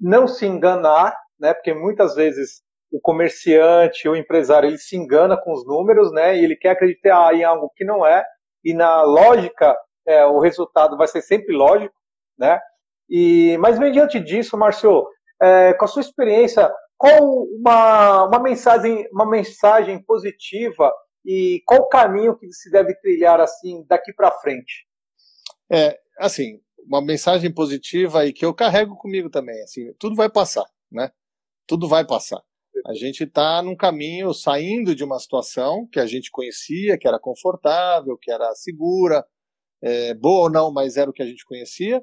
não 0.00 0.26
se 0.28 0.46
enganar, 0.46 1.16
né? 1.38 1.52
Porque 1.52 1.74
muitas 1.74 2.14
vezes 2.14 2.62
o 2.92 3.00
comerciante, 3.00 4.08
o 4.08 4.14
empresário, 4.14 4.68
ele 4.68 4.78
se 4.78 4.96
engana 4.96 5.36
com 5.36 5.52
os 5.52 5.66
números, 5.66 6.12
né? 6.12 6.36
E 6.36 6.44
ele 6.44 6.54
quer 6.54 6.70
acreditar 6.70 7.34
em 7.34 7.42
algo 7.42 7.72
que 7.74 7.84
não 7.84 8.06
é. 8.06 8.24
E 8.64 8.72
na 8.72 9.02
lógica, 9.02 9.76
é, 10.06 10.24
o 10.26 10.38
resultado 10.38 10.96
vai 10.96 11.08
ser 11.08 11.22
sempre 11.22 11.54
lógico, 11.54 11.94
né? 12.38 12.60
E 13.08 13.56
mas 13.58 13.78
mediante 13.78 14.20
disso, 14.20 14.56
Márcio, 14.56 15.06
é, 15.40 15.72
com 15.74 15.84
a 15.84 15.88
sua 15.88 16.02
experiência, 16.02 16.72
qual 17.02 17.42
uma, 17.58 18.28
uma 18.28 18.40
mensagem 18.40 19.08
uma 19.10 19.28
mensagem 19.28 20.00
positiva 20.00 20.94
e 21.26 21.60
qual 21.66 21.80
o 21.80 21.88
caminho 21.88 22.38
que 22.38 22.46
se 22.52 22.70
deve 22.70 22.94
trilhar 22.94 23.40
assim 23.40 23.84
daqui 23.88 24.12
para 24.12 24.30
frente? 24.38 24.86
É, 25.68 25.98
assim, 26.16 26.60
uma 26.86 27.02
mensagem 27.02 27.52
positiva 27.52 28.24
e 28.24 28.32
que 28.32 28.44
eu 28.44 28.54
carrego 28.54 28.96
comigo 28.96 29.28
também. 29.28 29.60
Assim, 29.64 29.92
tudo 29.98 30.14
vai 30.14 30.30
passar, 30.30 30.64
né? 30.92 31.10
Tudo 31.66 31.88
vai 31.88 32.06
passar. 32.06 32.40
A 32.86 32.94
gente 32.94 33.24
está 33.24 33.60
num 33.62 33.74
caminho 33.74 34.32
saindo 34.32 34.94
de 34.94 35.02
uma 35.02 35.18
situação 35.18 35.88
que 35.90 35.98
a 35.98 36.06
gente 36.06 36.30
conhecia, 36.30 36.96
que 36.96 37.08
era 37.08 37.18
confortável, 37.18 38.16
que 38.16 38.30
era 38.30 38.54
segura, 38.54 39.26
é, 39.82 40.14
boa 40.14 40.44
ou 40.44 40.50
não, 40.50 40.72
mas 40.72 40.96
era 40.96 41.10
o 41.10 41.12
que 41.12 41.22
a 41.22 41.26
gente 41.26 41.44
conhecia, 41.44 42.00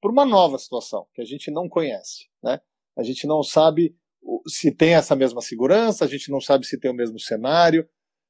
para 0.00 0.10
uma 0.10 0.24
nova 0.24 0.58
situação 0.58 1.06
que 1.14 1.22
a 1.22 1.24
gente 1.24 1.52
não 1.52 1.68
conhece, 1.68 2.28
né? 2.42 2.60
A 2.98 3.04
gente 3.04 3.28
não 3.28 3.44
sabe 3.44 3.96
se 4.46 4.74
tem 4.74 4.94
essa 4.94 5.16
mesma 5.16 5.40
segurança, 5.40 6.04
a 6.04 6.08
gente 6.08 6.30
não 6.30 6.40
sabe 6.40 6.66
se 6.66 6.78
tem 6.78 6.90
o 6.90 6.94
mesmo 6.94 7.18
cenário, 7.18 7.88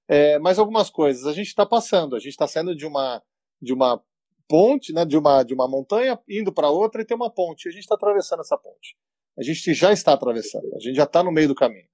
é, 0.08 0.38
mas 0.38 0.58
algumas 0.58 0.90
coisas 0.90 1.26
a 1.26 1.32
gente 1.32 1.48
está 1.48 1.64
passando, 1.64 2.16
a 2.16 2.18
gente 2.18 2.30
está 2.30 2.46
saindo 2.46 2.74
de 2.74 2.86
uma 2.86 3.22
de 3.62 3.72
uma 3.72 4.02
ponte, 4.48 4.92
né, 4.92 5.04
de 5.04 5.16
uma 5.16 5.42
de 5.42 5.54
uma 5.54 5.68
montanha 5.68 6.18
indo 6.28 6.52
para 6.52 6.70
outra 6.70 7.02
e 7.02 7.04
tem 7.04 7.16
uma 7.16 7.32
ponte. 7.32 7.68
A 7.68 7.72
gente 7.72 7.82
está 7.82 7.94
atravessando 7.94 8.40
essa 8.40 8.56
ponte. 8.56 8.96
A 9.38 9.42
gente 9.42 9.72
já 9.74 9.92
está 9.92 10.12
atravessando. 10.12 10.74
A 10.74 10.80
gente 10.80 10.96
já 10.96 11.04
está 11.04 11.22
no 11.22 11.30
meio 11.30 11.48
do 11.48 11.54
caminho. 11.54 11.88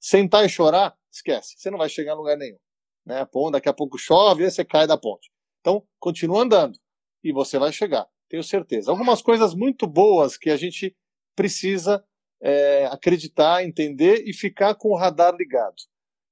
Sentar 0.00 0.44
e 0.44 0.48
chorar, 0.48 0.96
esquece. 1.12 1.54
Você 1.56 1.70
não 1.70 1.78
vai 1.78 1.88
chegar 1.88 2.14
em 2.14 2.16
lugar 2.16 2.36
nenhum. 2.36 2.58
Né? 3.06 3.26
Daqui 3.52 3.68
a 3.68 3.72
pouco 3.72 3.98
chove 3.98 4.44
e 4.44 4.50
você 4.50 4.64
cai 4.64 4.86
da 4.86 4.98
ponte. 4.98 5.30
Então, 5.60 5.86
continua 5.98 6.42
andando 6.42 6.78
e 7.22 7.32
você 7.32 7.58
vai 7.58 7.72
chegar. 7.72 8.08
Tenho 8.28 8.42
certeza. 8.42 8.90
Algumas 8.90 9.22
coisas 9.22 9.54
muito 9.54 9.86
boas 9.86 10.36
que 10.36 10.50
a 10.50 10.56
gente 10.56 10.96
precisa 11.36 12.04
é, 12.40 12.86
acreditar, 12.86 13.64
entender 13.64 14.24
e 14.26 14.32
ficar 14.32 14.74
com 14.74 14.90
o 14.90 14.96
radar 14.96 15.34
ligado. 15.36 15.76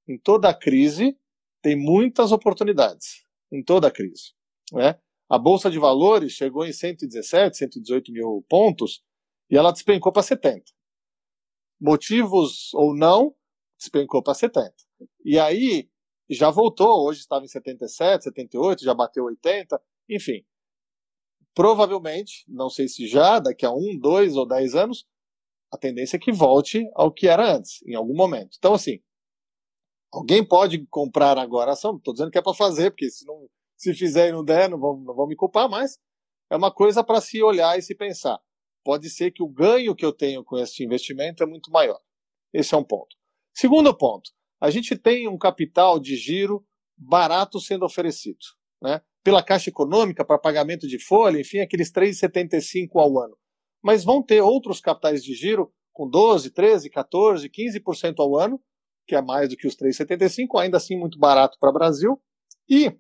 Em 0.07 0.19
toda 0.19 0.55
crise 0.55 1.17
tem 1.61 1.77
muitas 1.77 2.33
oportunidades. 2.33 3.25
Em 3.53 3.63
toda 3.63 3.91
crise. 3.91 4.33
Né? 4.73 4.99
A 5.29 5.39
Bolsa 5.39 5.71
de 5.71 5.79
Valores 5.79 6.33
chegou 6.33 6.65
em 6.65 6.73
117, 6.73 7.57
118 7.57 8.13
mil 8.13 8.45
pontos 8.49 9.03
e 9.51 9.57
ela 9.57 9.73
despencou 9.73 10.13
para 10.13 10.23
70. 10.23 10.65
Motivos 11.81 12.73
ou 12.75 12.95
não, 12.95 13.35
despencou 13.79 14.23
para 14.23 14.35
70. 14.35 14.75
E 15.25 15.39
aí 15.39 15.89
já 16.31 16.51
voltou, 16.51 17.07
hoje 17.07 17.21
estava 17.21 17.45
em 17.45 17.49
77, 17.49 18.25
78, 18.25 18.85
já 18.85 18.95
bateu 18.95 19.25
80, 19.25 19.81
enfim. 20.09 20.45
Provavelmente, 21.55 22.45
não 22.49 22.69
sei 22.69 22.89
se 22.89 23.07
já, 23.07 23.39
daqui 23.39 23.65
a 23.65 23.73
um, 23.73 23.99
dois 23.99 24.37
ou 24.37 24.47
dez 24.47 24.75
anos, 24.75 25.07
a 25.71 25.77
tendência 25.77 26.17
é 26.17 26.21
que 26.21 26.33
volte 26.33 26.89
ao 26.95 27.13
que 27.13 27.29
era 27.29 27.57
antes, 27.57 27.83
em 27.87 27.95
algum 27.95 28.15
momento. 28.15 28.57
Então, 28.59 28.75
assim, 28.75 29.01
alguém 30.13 30.47
pode 30.47 30.87
comprar 30.87 31.39
agora 31.39 31.71
a 31.71 31.75
ação, 31.75 31.97
estou 31.97 32.15
dizendo 32.15 32.31
que 32.31 32.39
é 32.39 32.43
para 32.43 32.55
fazer, 32.55 32.91
porque 32.91 33.11
se 33.11 33.27
não 33.27 33.49
se 33.77 33.95
fizer 33.95 34.29
e 34.29 34.33
não 34.33 34.45
der, 34.45 34.69
não 34.69 34.79
vão, 34.79 34.99
não 34.99 35.15
vão 35.15 35.27
me 35.27 35.37
culpar, 35.37 35.69
mas 35.69 35.99
é 36.51 36.57
uma 36.57 36.73
coisa 36.73 37.05
para 37.05 37.21
se 37.21 37.43
olhar 37.43 37.79
e 37.79 37.83
se 37.83 37.95
pensar. 37.95 38.39
Pode 38.85 39.09
ser 39.11 39.31
que 39.31 39.43
o 39.43 39.49
ganho 39.49 39.95
que 39.95 40.05
eu 40.05 40.13
tenho 40.13 40.43
com 40.43 40.59
esse 40.59 40.83
investimento 40.83 41.43
é 41.43 41.47
muito 41.47 41.71
maior. 41.71 42.01
Esse 42.53 42.75
é 42.75 42.79
um 42.79 42.83
ponto. 42.83 43.17
Segundo 43.55 43.97
ponto, 43.97 44.31
a 44.61 44.71
gente 44.71 44.97
tem 44.97 45.29
um 45.29 45.39
capital 45.39 46.01
de 46.01 46.17
giro 46.17 46.67
barato 46.97 47.61
sendo 47.61 47.85
oferecido, 47.85 48.39
né? 48.83 49.01
Pela 49.23 49.43
Caixa 49.43 49.69
Econômica, 49.69 50.25
para 50.25 50.39
pagamento 50.39 50.89
de 50.89 50.99
folha, 50.99 51.41
enfim, 51.41 51.59
aqueles 51.59 51.93
3,75 51.93 52.89
ao 52.95 53.19
ano. 53.19 53.37
Mas 53.83 54.05
vão 54.05 54.23
ter 54.23 54.41
outros 54.43 54.81
capitais 54.81 55.23
de 55.23 55.35
giro 55.35 55.73
com 55.93 56.09
12, 56.09 56.51
13, 56.51 56.91
14, 56.91 57.49
15% 57.49 58.15
ao 58.19 58.37
ano, 58.37 58.61
que 59.07 59.15
é 59.15 59.23
mais 59.23 59.49
do 59.49 59.57
que 59.57 59.67
os 59.67 59.77
3,75, 59.77 60.61
ainda 60.61 60.77
assim 60.77 60.97
muito 60.97 61.19
barato 61.19 61.59
para 61.59 61.71
o 61.71 61.73
Brasil. 61.73 62.21
E 62.69 62.93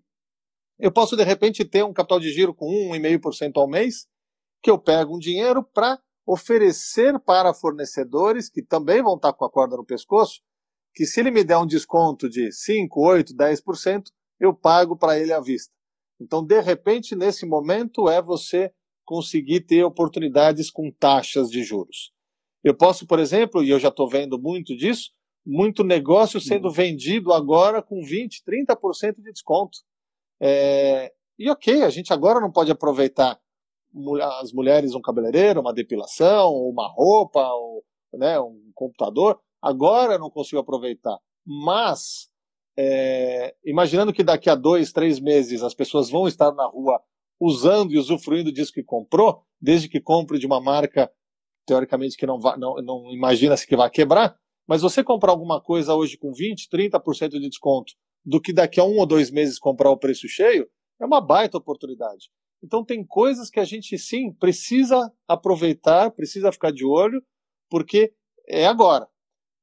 eu 0.78 0.90
posso, 0.92 1.16
de 1.16 1.22
repente, 1.22 1.64
ter 1.64 1.84
um 1.84 1.92
capital 1.92 2.18
de 2.18 2.32
giro 2.32 2.54
com 2.54 2.66
1,5% 2.66 3.52
ao 3.56 3.68
mês, 3.68 4.06
que 4.62 4.70
eu 4.70 4.78
pego 4.78 5.16
um 5.16 5.18
dinheiro 5.18 5.62
para 5.62 6.00
oferecer 6.26 7.18
para 7.20 7.54
fornecedores 7.54 8.50
que 8.50 8.62
também 8.62 9.02
vão 9.02 9.16
estar 9.16 9.32
com 9.32 9.44
a 9.44 9.50
corda 9.50 9.76
no 9.76 9.84
pescoço, 9.84 10.40
que 10.94 11.06
se 11.06 11.20
ele 11.20 11.30
me 11.30 11.44
der 11.44 11.58
um 11.58 11.66
desconto 11.66 12.28
de 12.28 12.52
5, 12.52 13.00
8, 13.00 13.34
10%, 13.34 14.10
eu 14.38 14.54
pago 14.54 14.96
para 14.96 15.18
ele 15.18 15.32
à 15.32 15.40
vista. 15.40 15.72
Então, 16.20 16.44
de 16.44 16.60
repente, 16.60 17.14
nesse 17.14 17.46
momento, 17.46 18.08
é 18.08 18.20
você 18.20 18.72
conseguir 19.08 19.60
ter 19.60 19.82
oportunidades 19.82 20.70
com 20.70 20.90
taxas 20.90 21.48
de 21.48 21.62
juros. 21.62 22.12
Eu 22.62 22.76
posso, 22.76 23.06
por 23.06 23.18
exemplo, 23.18 23.64
e 23.64 23.70
eu 23.70 23.78
já 23.78 23.88
estou 23.88 24.06
vendo 24.06 24.38
muito 24.38 24.76
disso, 24.76 25.12
muito 25.46 25.82
negócio 25.82 26.38
sendo 26.38 26.66
uhum. 26.66 26.74
vendido 26.74 27.32
agora 27.32 27.80
com 27.80 28.02
20, 28.02 28.42
30% 28.44 29.22
de 29.22 29.32
desconto. 29.32 29.78
É, 30.38 31.10
e 31.38 31.48
ok, 31.50 31.84
a 31.84 31.88
gente 31.88 32.12
agora 32.12 32.38
não 32.38 32.52
pode 32.52 32.70
aproveitar 32.70 33.40
as 34.42 34.52
mulheres 34.52 34.94
um 34.94 35.00
cabeleireiro, 35.00 35.62
uma 35.62 35.72
depilação, 35.72 36.52
uma 36.52 36.86
roupa, 36.86 37.40
ou, 37.40 37.82
né, 38.12 38.38
um 38.38 38.70
computador. 38.74 39.40
Agora 39.62 40.14
eu 40.14 40.18
não 40.18 40.28
consigo 40.28 40.60
aproveitar. 40.60 41.16
Mas, 41.46 42.28
é, 42.76 43.54
imaginando 43.64 44.12
que 44.12 44.22
daqui 44.22 44.50
a 44.50 44.54
dois, 44.54 44.92
três 44.92 45.18
meses 45.18 45.62
as 45.62 45.72
pessoas 45.72 46.10
vão 46.10 46.28
estar 46.28 46.52
na 46.52 46.66
rua 46.66 47.00
usando 47.40 47.92
e 47.92 47.98
usufruindo 47.98 48.52
disso 48.52 48.72
que 48.72 48.82
comprou, 48.82 49.42
desde 49.60 49.88
que 49.88 50.00
compre 50.00 50.38
de 50.38 50.46
uma 50.46 50.60
marca, 50.60 51.10
teoricamente, 51.66 52.16
que 52.16 52.26
não, 52.26 52.38
não, 52.38 52.76
não 52.82 53.12
imagina-se 53.12 53.66
que 53.66 53.76
vai 53.76 53.90
quebrar, 53.90 54.36
mas 54.66 54.82
você 54.82 55.02
comprar 55.02 55.32
alguma 55.32 55.60
coisa 55.60 55.94
hoje 55.94 56.16
com 56.16 56.32
20%, 56.32 56.68
30% 56.72 57.30
de 57.30 57.48
desconto, 57.48 57.92
do 58.24 58.40
que 58.40 58.52
daqui 58.52 58.80
a 58.80 58.84
um 58.84 58.98
ou 58.98 59.06
dois 59.06 59.30
meses 59.30 59.58
comprar 59.58 59.90
o 59.90 59.96
preço 59.96 60.28
cheio, 60.28 60.68
é 61.00 61.06
uma 61.06 61.20
baita 61.20 61.56
oportunidade. 61.56 62.30
Então 62.62 62.84
tem 62.84 63.04
coisas 63.04 63.48
que 63.50 63.60
a 63.60 63.64
gente 63.64 63.96
sim 63.98 64.32
precisa 64.32 65.12
aproveitar, 65.26 66.10
precisa 66.10 66.52
ficar 66.52 66.72
de 66.72 66.84
olho, 66.84 67.22
porque 67.70 68.12
é 68.46 68.66
agora. 68.66 69.08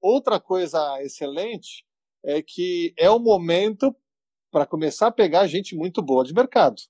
Outra 0.01 0.39
coisa 0.39 1.01
excelente 1.01 1.85
é 2.23 2.41
que 2.41 2.93
é 2.97 3.09
o 3.09 3.19
momento 3.19 3.95
para 4.51 4.65
começar 4.65 5.07
a 5.07 5.11
pegar 5.11 5.47
gente 5.47 5.75
muito 5.75 6.01
boa 6.01 6.23
de 6.23 6.33
mercado. 6.33 6.81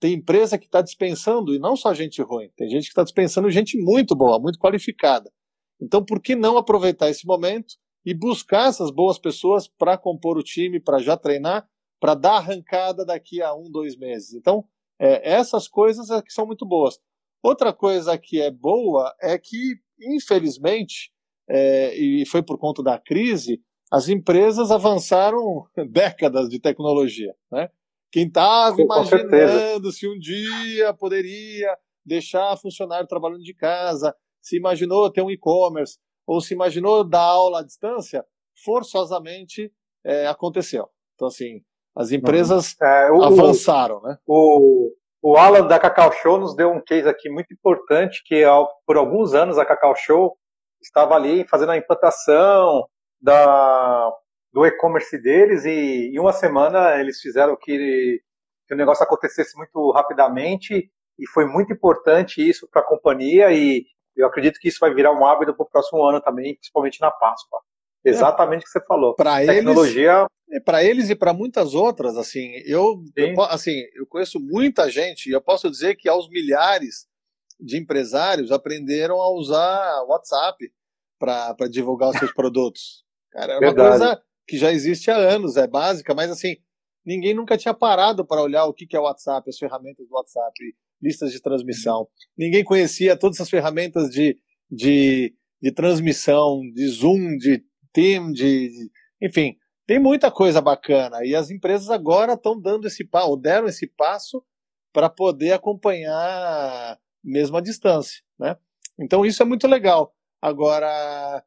Tem 0.00 0.14
empresa 0.14 0.58
que 0.58 0.64
está 0.64 0.80
dispensando, 0.80 1.54
e 1.54 1.58
não 1.58 1.76
só 1.76 1.92
gente 1.92 2.22
ruim, 2.22 2.50
tem 2.56 2.68
gente 2.70 2.84
que 2.84 2.90
está 2.90 3.04
dispensando 3.04 3.50
gente 3.50 3.78
muito 3.78 4.16
boa, 4.16 4.40
muito 4.40 4.58
qualificada. 4.58 5.30
Então, 5.80 6.02
por 6.02 6.20
que 6.20 6.34
não 6.34 6.56
aproveitar 6.56 7.10
esse 7.10 7.26
momento 7.26 7.74
e 8.04 8.14
buscar 8.14 8.68
essas 8.68 8.90
boas 8.90 9.18
pessoas 9.18 9.68
para 9.68 9.98
compor 9.98 10.38
o 10.38 10.42
time, 10.42 10.80
para 10.80 10.98
já 10.98 11.16
treinar, 11.16 11.68
para 12.00 12.14
dar 12.14 12.36
arrancada 12.36 13.04
daqui 13.04 13.42
a 13.42 13.54
um, 13.54 13.70
dois 13.70 13.96
meses? 13.96 14.32
Então, 14.32 14.64
é, 14.98 15.32
essas 15.32 15.68
coisas 15.68 16.10
é 16.10 16.20
que 16.22 16.32
são 16.32 16.46
muito 16.46 16.66
boas. 16.66 16.98
Outra 17.42 17.72
coisa 17.72 18.16
que 18.18 18.40
é 18.40 18.50
boa 18.50 19.14
é 19.20 19.38
que, 19.38 19.76
infelizmente, 20.00 21.10
é, 21.48 21.94
e 21.94 22.26
foi 22.26 22.42
por 22.42 22.58
conta 22.58 22.82
da 22.82 22.98
crise, 22.98 23.62
as 23.90 24.08
empresas 24.08 24.70
avançaram 24.70 25.66
décadas 25.90 26.48
de 26.48 26.60
tecnologia. 26.60 27.34
Né? 27.50 27.68
Quem 28.10 28.26
estava 28.26 28.80
imaginando 28.80 29.92
se 29.92 30.08
um 30.08 30.18
dia 30.18 30.92
poderia 30.94 31.76
deixar 32.04 32.56
funcionário 32.56 33.06
trabalhando 33.06 33.42
de 33.42 33.54
casa, 33.54 34.14
se 34.40 34.56
imaginou 34.56 35.10
ter 35.10 35.22
um 35.22 35.30
e-commerce, 35.30 35.98
ou 36.26 36.40
se 36.40 36.54
imaginou 36.54 37.04
dar 37.04 37.22
aula 37.22 37.60
à 37.60 37.64
distância, 37.64 38.24
forçosamente 38.64 39.72
é, 40.04 40.26
aconteceu. 40.26 40.88
Então, 41.14 41.28
assim, 41.28 41.62
as 41.96 42.12
empresas 42.12 42.76
uhum. 42.80 42.86
é, 42.86 43.12
o, 43.12 43.22
avançaram, 43.22 44.00
né? 44.02 44.18
O, 44.26 44.92
o 45.22 45.36
Alan 45.36 45.66
da 45.66 45.78
Cacau 45.78 46.12
Show 46.12 46.38
nos 46.38 46.54
deu 46.54 46.70
um 46.70 46.80
case 46.80 47.08
aqui 47.08 47.28
muito 47.28 47.52
importante, 47.52 48.22
que 48.24 48.44
por 48.86 48.96
alguns 48.96 49.34
anos 49.34 49.58
a 49.58 49.64
Cacau 49.64 49.94
Show 49.94 50.36
estava 50.80 51.14
ali 51.14 51.46
fazendo 51.46 51.72
a 51.72 51.76
implantação 51.76 52.86
da, 53.20 54.10
do 54.52 54.66
e-commerce 54.66 55.16
deles 55.20 55.64
e 55.64 56.10
em 56.12 56.18
uma 56.18 56.32
semana 56.32 56.98
eles 57.00 57.20
fizeram 57.20 57.56
que, 57.56 58.20
que 58.66 58.74
o 58.74 58.76
negócio 58.76 59.04
acontecesse 59.04 59.56
muito 59.56 59.90
rapidamente 59.92 60.90
e 61.18 61.28
foi 61.28 61.46
muito 61.46 61.72
importante 61.72 62.46
isso 62.46 62.68
para 62.70 62.82
a 62.82 62.86
companhia 62.86 63.52
e 63.52 63.84
eu 64.16 64.26
acredito 64.26 64.58
que 64.58 64.68
isso 64.68 64.78
vai 64.80 64.92
virar 64.92 65.12
um 65.12 65.24
hábito 65.24 65.54
para 65.54 65.64
o 65.64 65.68
próximo 65.68 66.02
ano 66.04 66.20
também, 66.20 66.54
principalmente 66.54 67.00
na 67.00 67.10
Páscoa. 67.10 67.60
É. 68.04 68.10
Exatamente 68.10 68.62
o 68.62 68.64
que 68.64 68.70
você 68.70 68.84
falou. 68.84 69.14
Para 69.14 69.44
tecnologia 69.46 70.26
para 70.64 70.82
eles 70.82 71.08
e 71.10 71.14
para 71.14 71.32
muitas 71.32 71.74
outras, 71.74 72.16
assim, 72.16 72.50
eu, 72.64 73.04
eu, 73.14 73.40
assim, 73.42 73.84
eu 73.94 74.04
conheço 74.06 74.40
muita 74.40 74.90
gente 74.90 75.28
e 75.28 75.32
eu 75.32 75.40
posso 75.40 75.70
dizer 75.70 75.94
que 75.94 76.08
aos 76.08 76.28
milhares 76.28 77.06
de 77.60 77.78
empresários 77.78 78.50
aprenderam 78.50 79.20
a 79.20 79.30
usar 79.30 80.02
WhatsApp 80.08 80.72
para 81.18 81.54
divulgar 81.70 82.10
os 82.10 82.18
seus 82.18 82.32
produtos. 82.34 83.04
Cara, 83.30 83.52
é 83.52 83.56
uma 83.56 83.60
Verdade. 83.60 83.88
coisa 83.90 84.22
que 84.50 84.58
já 84.58 84.72
existe 84.72 85.08
há 85.12 85.16
anos, 85.16 85.56
é 85.56 85.68
básica, 85.68 86.12
mas 86.12 86.28
assim, 86.28 86.56
ninguém 87.06 87.32
nunca 87.32 87.56
tinha 87.56 87.72
parado 87.72 88.26
para 88.26 88.42
olhar 88.42 88.64
o 88.64 88.74
que, 88.74 88.96
é 88.96 88.98
o 88.98 89.04
WhatsApp, 89.04 89.48
as 89.48 89.56
ferramentas 89.56 90.08
do 90.08 90.14
WhatsApp, 90.16 90.52
listas 91.00 91.30
de 91.30 91.40
transmissão. 91.40 92.08
Ninguém 92.36 92.64
conhecia 92.64 93.16
todas 93.16 93.36
essas 93.36 93.48
ferramentas 93.48 94.10
de, 94.10 94.36
de, 94.68 95.32
de 95.62 95.70
transmissão, 95.70 96.62
de 96.74 96.88
Zoom, 96.88 97.36
de 97.36 97.64
Team, 97.92 98.32
de, 98.32 98.70
de 98.70 98.90
enfim, 99.22 99.56
tem 99.86 100.00
muita 100.00 100.32
coisa 100.32 100.60
bacana. 100.60 101.24
E 101.24 101.32
as 101.32 101.48
empresas 101.48 101.88
agora 101.88 102.32
estão 102.32 102.60
dando 102.60 102.88
esse 102.88 103.04
passo, 103.04 103.30
ou 103.30 103.36
deram 103.36 103.68
esse 103.68 103.86
passo 103.86 104.44
para 104.92 105.08
poder 105.08 105.52
acompanhar 105.52 106.98
mesmo 107.22 107.56
à 107.56 107.60
distância, 107.60 108.20
né? 108.36 108.56
Então 108.98 109.24
isso 109.24 109.40
é 109.42 109.46
muito 109.46 109.68
legal. 109.68 110.12
Agora, 110.42 111.44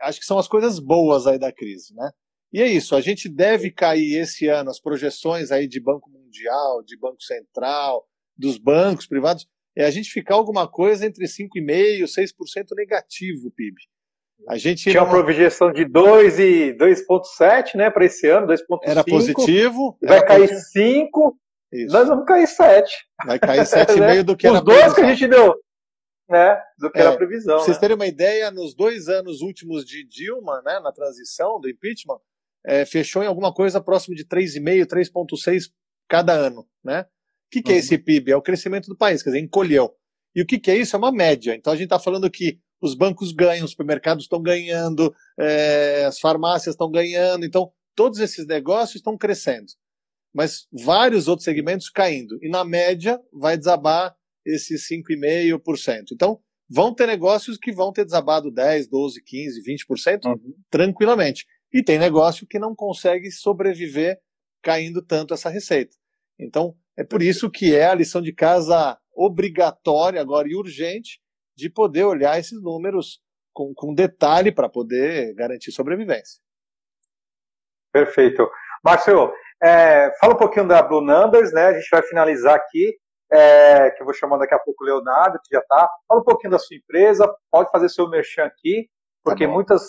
acho 0.00 0.20
que 0.20 0.24
são 0.24 0.38
as 0.38 0.48
coisas 0.48 0.78
boas 0.78 1.26
aí 1.26 1.38
da 1.38 1.52
crise, 1.52 1.94
né? 1.94 2.10
E 2.52 2.60
é 2.60 2.66
isso, 2.66 2.96
a 2.96 3.00
gente 3.00 3.28
deve 3.28 3.70
cair 3.70 4.16
esse 4.20 4.48
ano, 4.48 4.70
as 4.70 4.80
projeções 4.80 5.52
aí 5.52 5.68
de 5.68 5.80
Banco 5.80 6.10
Mundial, 6.10 6.82
de 6.82 6.98
Banco 6.98 7.22
Central, 7.22 8.04
dos 8.36 8.58
bancos 8.58 9.06
privados, 9.06 9.46
é 9.76 9.84
a 9.84 9.90
gente 9.90 10.10
ficar 10.10 10.34
alguma 10.34 10.68
coisa 10.68 11.06
entre 11.06 11.26
5,5% 11.26 11.48
e 11.68 12.02
6% 12.02 12.34
negativo 12.76 13.48
o 13.48 13.52
PIB. 13.52 13.76
A 14.48 14.56
gente 14.56 14.82
tinha 14.82 14.94
não... 14.94 15.04
uma 15.04 15.22
projeção 15.22 15.72
de 15.72 15.84
2 15.84 16.38
e 16.38 16.76
2,7, 16.76 17.74
né, 17.76 17.90
para 17.90 18.04
esse 18.04 18.28
ano, 18.28 18.46
2,5. 18.46 18.78
Era 18.82 19.04
positivo. 19.04 19.98
Vai 20.02 20.18
era 20.18 20.26
cair 20.26 20.48
positivo. 20.48 20.72
5. 20.72 21.38
Isso. 21.72 21.92
Nós 21.92 22.08
vamos 22.08 22.24
cair 22.24 22.46
7. 22.48 22.92
Vai 23.26 23.38
cair 23.38 23.60
7,5 23.62 23.98
né? 23.98 24.22
do 24.22 24.36
que 24.36 24.48
Os 24.48 24.54
era 24.54 24.64
dois 24.64 24.94
que 24.94 25.00
a 25.02 25.14
gente 25.14 25.28
deu, 25.28 25.54
né, 26.28 26.60
do 26.78 26.90
que 26.90 26.98
é, 26.98 27.02
era 27.02 27.10
a 27.10 27.16
previsão. 27.16 27.56
Pra 27.56 27.64
vocês 27.64 27.76
né? 27.76 27.80
terem 27.80 27.96
uma 27.96 28.06
ideia, 28.06 28.50
nos 28.50 28.74
dois 28.74 29.08
anos 29.08 29.40
últimos 29.40 29.84
de 29.84 30.04
Dilma, 30.04 30.62
né, 30.64 30.80
na 30.80 30.90
transição 30.90 31.60
do 31.60 31.68
impeachment, 31.68 32.18
é, 32.66 32.84
fechou 32.84 33.22
em 33.22 33.26
alguma 33.26 33.52
coisa 33.52 33.80
próximo 33.80 34.14
de 34.14 34.24
3,5, 34.24 34.86
3,6 34.86 35.70
cada 36.08 36.32
ano, 36.32 36.66
né? 36.84 37.02
O 37.02 37.06
que, 37.50 37.62
que 37.62 37.70
é 37.70 37.74
uhum. 37.74 37.76
é 37.76 37.80
esse 37.80 37.98
PIB? 37.98 38.32
É 38.32 38.36
o 38.36 38.42
crescimento 38.42 38.86
do 38.88 38.96
país, 38.96 39.22
quer 39.22 39.30
dizer, 39.30 39.42
encolheu. 39.42 39.92
E 40.34 40.42
o 40.42 40.46
que, 40.46 40.58
que 40.58 40.70
é 40.70 40.76
isso? 40.76 40.94
É 40.94 40.98
uma 40.98 41.10
média. 41.10 41.54
Então 41.54 41.72
a 41.72 41.76
gente 41.76 41.86
está 41.86 41.98
falando 41.98 42.30
que 42.30 42.58
os 42.80 42.94
bancos 42.94 43.32
ganham, 43.32 43.64
os 43.64 43.72
supermercados 43.72 44.24
estão 44.24 44.40
ganhando, 44.40 45.14
é, 45.38 46.04
as 46.04 46.18
farmácias 46.18 46.74
estão 46.74 46.90
ganhando, 46.90 47.44
então 47.44 47.70
todos 47.94 48.18
esses 48.20 48.46
negócios 48.46 48.96
estão 48.96 49.18
crescendo. 49.18 49.66
Mas 50.32 50.66
vários 50.72 51.28
outros 51.28 51.44
segmentos 51.44 51.90
caindo. 51.90 52.38
E 52.40 52.48
na 52.48 52.64
média 52.64 53.20
vai 53.32 53.58
desabar 53.58 54.14
esses 54.46 54.86
5,5%. 54.88 56.12
Então, 56.12 56.40
vão 56.68 56.94
ter 56.94 57.06
negócios 57.06 57.58
que 57.58 57.72
vão 57.72 57.92
ter 57.92 58.04
desabado 58.04 58.50
10, 58.50 58.88
12, 58.88 59.22
15, 59.22 59.62
20% 59.62 60.24
uhum. 60.26 60.54
tranquilamente. 60.70 61.44
E 61.72 61.82
tem 61.82 61.98
negócio 61.98 62.46
que 62.46 62.58
não 62.58 62.74
consegue 62.74 63.30
sobreviver 63.30 64.20
caindo 64.62 65.04
tanto 65.04 65.34
essa 65.34 65.48
receita. 65.48 65.96
Então, 66.38 66.74
é 66.96 67.04
por 67.04 67.22
isso 67.22 67.50
que 67.50 67.74
é 67.74 67.86
a 67.86 67.94
lição 67.94 68.20
de 68.20 68.32
casa 68.32 68.98
obrigatória 69.14 70.20
agora 70.20 70.48
e 70.48 70.56
urgente 70.56 71.20
de 71.56 71.70
poder 71.70 72.04
olhar 72.04 72.38
esses 72.38 72.60
números 72.62 73.20
com, 73.52 73.72
com 73.74 73.94
detalhe 73.94 74.52
para 74.52 74.68
poder 74.68 75.34
garantir 75.34 75.72
sobrevivência. 75.72 76.40
Perfeito. 77.92 78.48
Márcio, 78.82 79.32
é, 79.62 80.10
fala 80.18 80.34
um 80.34 80.38
pouquinho 80.38 80.66
da 80.66 80.82
Blue 80.82 81.02
Numbers, 81.02 81.52
né? 81.52 81.66
A 81.66 81.72
gente 81.74 81.88
vai 81.90 82.02
finalizar 82.02 82.54
aqui, 82.54 82.96
é, 83.30 83.90
que 83.90 84.00
eu 84.00 84.06
vou 84.06 84.14
chamar 84.14 84.38
daqui 84.38 84.54
a 84.54 84.58
pouco 84.58 84.82
o 84.82 84.86
Leonardo, 84.86 85.38
que 85.44 85.54
já 85.54 85.60
está. 85.60 85.88
Fala 86.08 86.20
um 86.20 86.24
pouquinho 86.24 86.52
da 86.52 86.58
sua 86.58 86.76
empresa, 86.76 87.30
pode 87.50 87.70
fazer 87.70 87.88
seu 87.88 88.08
merchan 88.08 88.44
aqui, 88.44 88.88
porque 89.22 89.46
tá 89.46 89.52
muitas, 89.52 89.82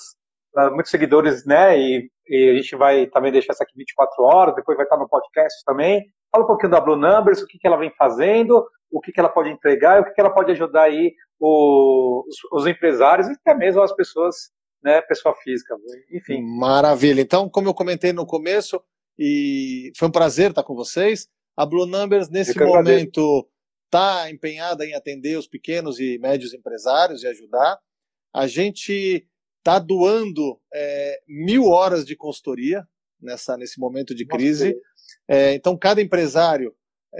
muitos 0.71 0.91
seguidores, 0.91 1.45
né? 1.45 1.77
E, 1.79 2.09
e, 2.27 2.49
a 2.49 2.55
gente 2.55 2.75
vai 2.75 3.07
também 3.07 3.31
deixar 3.31 3.53
essa 3.53 3.63
aqui 3.63 3.73
24 3.77 4.23
horas, 4.23 4.55
depois 4.55 4.75
vai 4.75 4.85
estar 4.85 4.97
no 4.97 5.07
podcast 5.07 5.63
também. 5.65 6.05
Fala 6.31 6.43
um 6.43 6.47
pouquinho 6.47 6.71
da 6.71 6.81
Blue 6.81 6.95
Numbers, 6.95 7.41
o 7.41 7.47
que, 7.47 7.57
que 7.57 7.67
ela 7.67 7.77
vem 7.77 7.91
fazendo, 7.97 8.65
o 8.91 9.01
que, 9.01 9.11
que 9.11 9.19
ela 9.19 9.29
pode 9.29 9.49
entregar 9.49 9.97
e 9.97 10.01
o 10.01 10.05
que, 10.05 10.11
que 10.11 10.21
ela 10.21 10.33
pode 10.33 10.51
ajudar 10.51 10.83
aí 10.83 11.13
os, 11.39 12.35
os 12.51 12.67
empresários 12.67 13.27
e 13.27 13.31
até 13.31 13.53
mesmo 13.53 13.81
as 13.81 13.93
pessoas, 13.93 14.35
né, 14.83 15.01
pessoa 15.01 15.35
física, 15.35 15.75
enfim. 16.11 16.41
Maravilha. 16.41 17.21
Então, 17.21 17.49
como 17.49 17.67
eu 17.67 17.73
comentei 17.73 18.13
no 18.13 18.25
começo, 18.25 18.81
e 19.17 19.91
foi 19.95 20.07
um 20.07 20.11
prazer 20.11 20.49
estar 20.49 20.63
com 20.63 20.75
vocês. 20.75 21.27
A 21.55 21.65
Blue 21.65 21.85
Numbers, 21.85 22.29
nesse 22.29 22.57
momento, 22.57 23.47
está 23.85 24.31
empenhada 24.31 24.85
em 24.85 24.95
atender 24.95 25.37
os 25.37 25.47
pequenos 25.47 25.99
e 25.99 26.17
médios 26.17 26.53
empresários 26.53 27.23
e 27.23 27.27
ajudar. 27.27 27.77
A 28.33 28.47
gente 28.47 29.27
está 29.61 29.77
doando 29.77 30.59
é, 30.73 31.21
mil 31.27 31.65
horas 31.65 32.05
de 32.05 32.15
consultoria 32.15 32.85
nessa, 33.21 33.55
nesse 33.55 33.79
momento 33.79 34.13
de 34.13 34.25
crise. 34.25 34.75
É, 35.27 35.53
então, 35.53 35.77
cada 35.77 36.01
empresário 36.01 36.75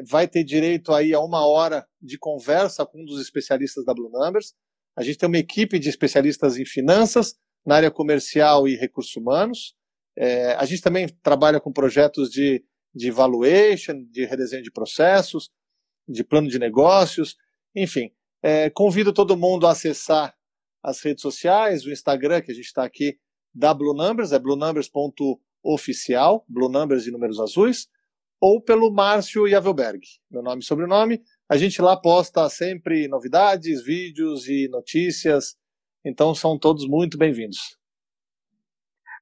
vai 0.08 0.28
ter 0.28 0.44
direito 0.44 0.92
aí 0.92 1.14
a 1.14 1.20
uma 1.20 1.48
hora 1.48 1.86
de 2.02 2.18
conversa 2.18 2.86
com 2.86 3.02
um 3.02 3.06
dos 3.06 3.22
especialistas 3.22 3.86
da 3.86 3.94
Blue 3.94 4.10
Numbers. 4.12 4.54
A 4.98 5.04
gente 5.04 5.18
tem 5.18 5.28
uma 5.28 5.38
equipe 5.38 5.78
de 5.78 5.90
especialistas 5.90 6.58
em 6.58 6.66
finanças, 6.66 7.36
na 7.66 7.76
área 7.76 7.92
comercial 7.92 8.68
e 8.68 8.76
recursos 8.76 9.16
humanos. 9.16 9.76
É, 10.18 10.54
a 10.56 10.66
gente 10.66 10.82
também 10.82 11.08
trabalha 11.22 11.60
com 11.60 11.72
projetos 11.72 12.30
de, 12.30 12.64
de 12.94 13.12
valuation, 13.12 14.04
de 14.10 14.26
redesenho 14.26 14.64
de 14.64 14.72
processos, 14.72 15.50
de 16.08 16.24
plano 16.24 16.48
de 16.48 16.58
negócios. 16.58 17.38
Enfim, 17.76 18.12
é, 18.42 18.70
convido 18.70 19.14
todo 19.14 19.38
mundo 19.38 19.68
a 19.68 19.72
acessar 19.72 20.36
as 20.84 21.02
redes 21.02 21.22
sociais, 21.22 21.86
o 21.86 21.92
Instagram, 21.92 22.42
que 22.42 22.52
a 22.52 22.56
gente 22.56 22.66
está 22.66 22.84
aqui, 22.84 23.18
da 23.54 23.74
Blue 23.74 23.94
Numbers, 23.94 24.32
é 24.32 24.40
bluenumbers.oficial, 24.40 26.46
Blue 26.48 26.70
Numbers 26.70 27.04
de 27.04 27.12
números 27.12 27.40
azuis, 27.40 27.88
ou 28.40 28.62
pelo 28.62 28.92
Márcio 28.92 29.48
Yavelberg, 29.48 30.02
meu 30.30 30.42
nome 30.42 30.62
e 30.62 30.66
sobrenome. 30.66 31.22
A 31.48 31.58
gente 31.58 31.82
lá 31.82 31.96
posta 31.96 32.50
sempre 32.50 33.08
novidades, 33.08 33.84
vídeos 33.84 34.48
e 34.48 34.68
notícias, 34.70 35.56
então 36.04 36.34
são 36.34 36.58
todos 36.58 36.88
muito 36.88 37.18
bem-vindos. 37.18 37.78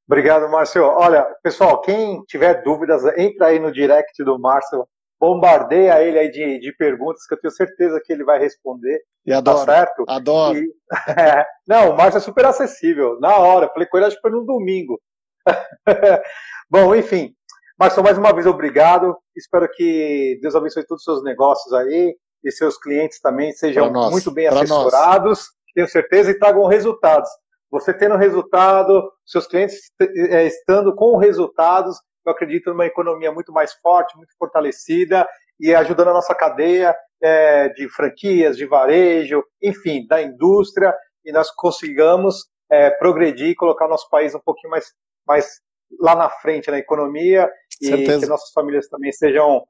Obrigado, 0.08 0.50
Márcio. 0.50 0.84
Olha, 0.84 1.24
pessoal, 1.44 1.82
quem 1.82 2.24
tiver 2.24 2.64
dúvidas, 2.64 3.04
entra 3.18 3.48
aí 3.48 3.60
no 3.60 3.72
direct 3.72 4.24
do 4.24 4.40
Márcio, 4.40 4.88
bombardeia 5.20 6.02
ele 6.02 6.18
aí 6.18 6.32
de, 6.32 6.60
de 6.60 6.74
perguntas 6.76 7.26
que 7.28 7.34
eu 7.34 7.40
tenho 7.40 7.52
certeza 7.52 8.02
que 8.04 8.14
ele 8.14 8.24
vai 8.24 8.40
responder. 8.40 9.02
E 9.26 9.34
adoro, 9.34 9.66
tá 9.66 9.66
certo? 9.66 10.06
Adoro. 10.08 10.58
E, 10.58 10.74
é, 11.20 11.46
não, 11.68 11.92
o 11.92 11.98
Márcio 11.98 12.18
é 12.18 12.22
super 12.22 12.46
acessível. 12.46 13.20
Na 13.20 13.38
hora, 13.38 13.70
falei 13.70 13.88
com 13.88 13.98
ele, 13.98 14.06
acho 14.08 14.16
que 14.16 14.22
foi 14.22 14.32
no 14.32 14.46
domingo. 14.46 15.00
Bom, 16.70 16.96
enfim. 16.96 17.34
Márcio, 17.78 18.04
mais 18.04 18.18
uma 18.18 18.34
vez, 18.34 18.46
obrigado. 18.46 19.18
Espero 19.36 19.70
que 19.72 20.40
Deus 20.42 20.56
abençoe 20.56 20.86
todos 20.86 21.02
os 21.02 21.06
seus 21.06 21.24
negócios 21.24 21.74
aí 21.74 22.16
e 22.44 22.52
seus 22.52 22.78
clientes 22.78 23.20
também 23.20 23.52
sejam 23.52 23.92
muito 23.92 24.32
bem 24.32 24.48
assessorados, 24.48 25.40
nós. 25.40 25.48
tenho 25.74 25.88
certeza, 25.88 26.32
e 26.32 26.40
tragam 26.40 26.66
resultados. 26.68 27.30
Você 27.72 27.94
tendo 27.94 28.16
resultado, 28.16 29.12
seus 29.26 29.46
clientes 29.46 29.78
é, 30.02 30.46
estando 30.46 30.96
com 30.96 31.18
resultados, 31.18 31.98
eu 32.30 32.34
acredito 32.34 32.70
numa 32.70 32.86
economia 32.86 33.32
muito 33.32 33.52
mais 33.52 33.74
forte, 33.74 34.16
muito 34.16 34.34
fortalecida 34.38 35.28
e 35.60 35.74
ajudando 35.74 36.10
a 36.10 36.14
nossa 36.14 36.34
cadeia 36.34 36.96
é, 37.22 37.70
de 37.70 37.90
franquias, 37.90 38.56
de 38.56 38.66
varejo, 38.66 39.44
enfim, 39.62 40.06
da 40.08 40.22
indústria, 40.22 40.94
e 41.26 41.32
nós 41.32 41.52
consigamos 41.52 42.46
é, 42.72 42.90
progredir 42.92 43.50
e 43.50 43.56
colocar 43.56 43.88
o 43.88 43.90
nosso 43.90 44.10
país 44.10 44.34
um 44.34 44.40
pouquinho 44.40 44.72
mais, 44.72 44.86
mais 45.28 45.60
lá 46.00 46.16
na 46.16 46.30
frente 46.30 46.72
na 46.72 46.78
economia 46.78 47.50
Certeza. 47.82 48.18
e 48.18 48.20
que 48.22 48.26
nossas 48.28 48.52
famílias 48.52 48.88
também 48.88 49.12
sejam, 49.12 49.64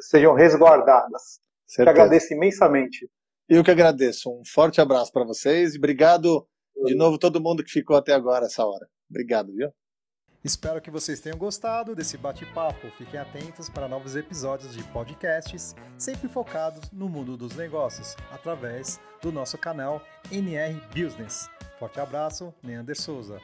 sejam 0.00 0.32
resguardadas. 0.32 1.40
Certeza. 1.66 1.84
Te 1.84 2.00
agradeço 2.00 2.32
imensamente. 2.32 3.10
Eu 3.48 3.62
que 3.62 3.70
agradeço. 3.70 4.30
Um 4.30 4.42
forte 4.44 4.80
abraço 4.80 5.12
para 5.12 5.24
vocês 5.24 5.74
e 5.74 5.78
obrigado 5.78 6.46
de 6.84 6.94
novo, 6.94 7.18
todo 7.18 7.40
mundo 7.40 7.64
que 7.64 7.70
ficou 7.70 7.96
até 7.96 8.12
agora 8.12 8.46
essa 8.46 8.64
hora. 8.64 8.86
Obrigado, 9.10 9.52
viu? 9.52 9.70
Espero 10.44 10.80
que 10.80 10.90
vocês 10.90 11.20
tenham 11.20 11.38
gostado 11.38 11.94
desse 11.94 12.16
bate-papo. 12.16 12.90
Fiquem 12.96 13.18
atentos 13.18 13.68
para 13.68 13.88
novos 13.88 14.14
episódios 14.14 14.74
de 14.74 14.82
podcasts, 14.84 15.74
sempre 15.98 16.28
focados 16.28 16.90
no 16.92 17.08
mundo 17.08 17.36
dos 17.36 17.56
negócios, 17.56 18.16
através 18.30 19.00
do 19.20 19.32
nosso 19.32 19.58
canal 19.58 20.00
NR 20.30 20.80
Business. 20.88 21.50
Forte 21.78 22.00
abraço, 22.00 22.54
Neander 22.62 23.00
Souza. 23.00 23.40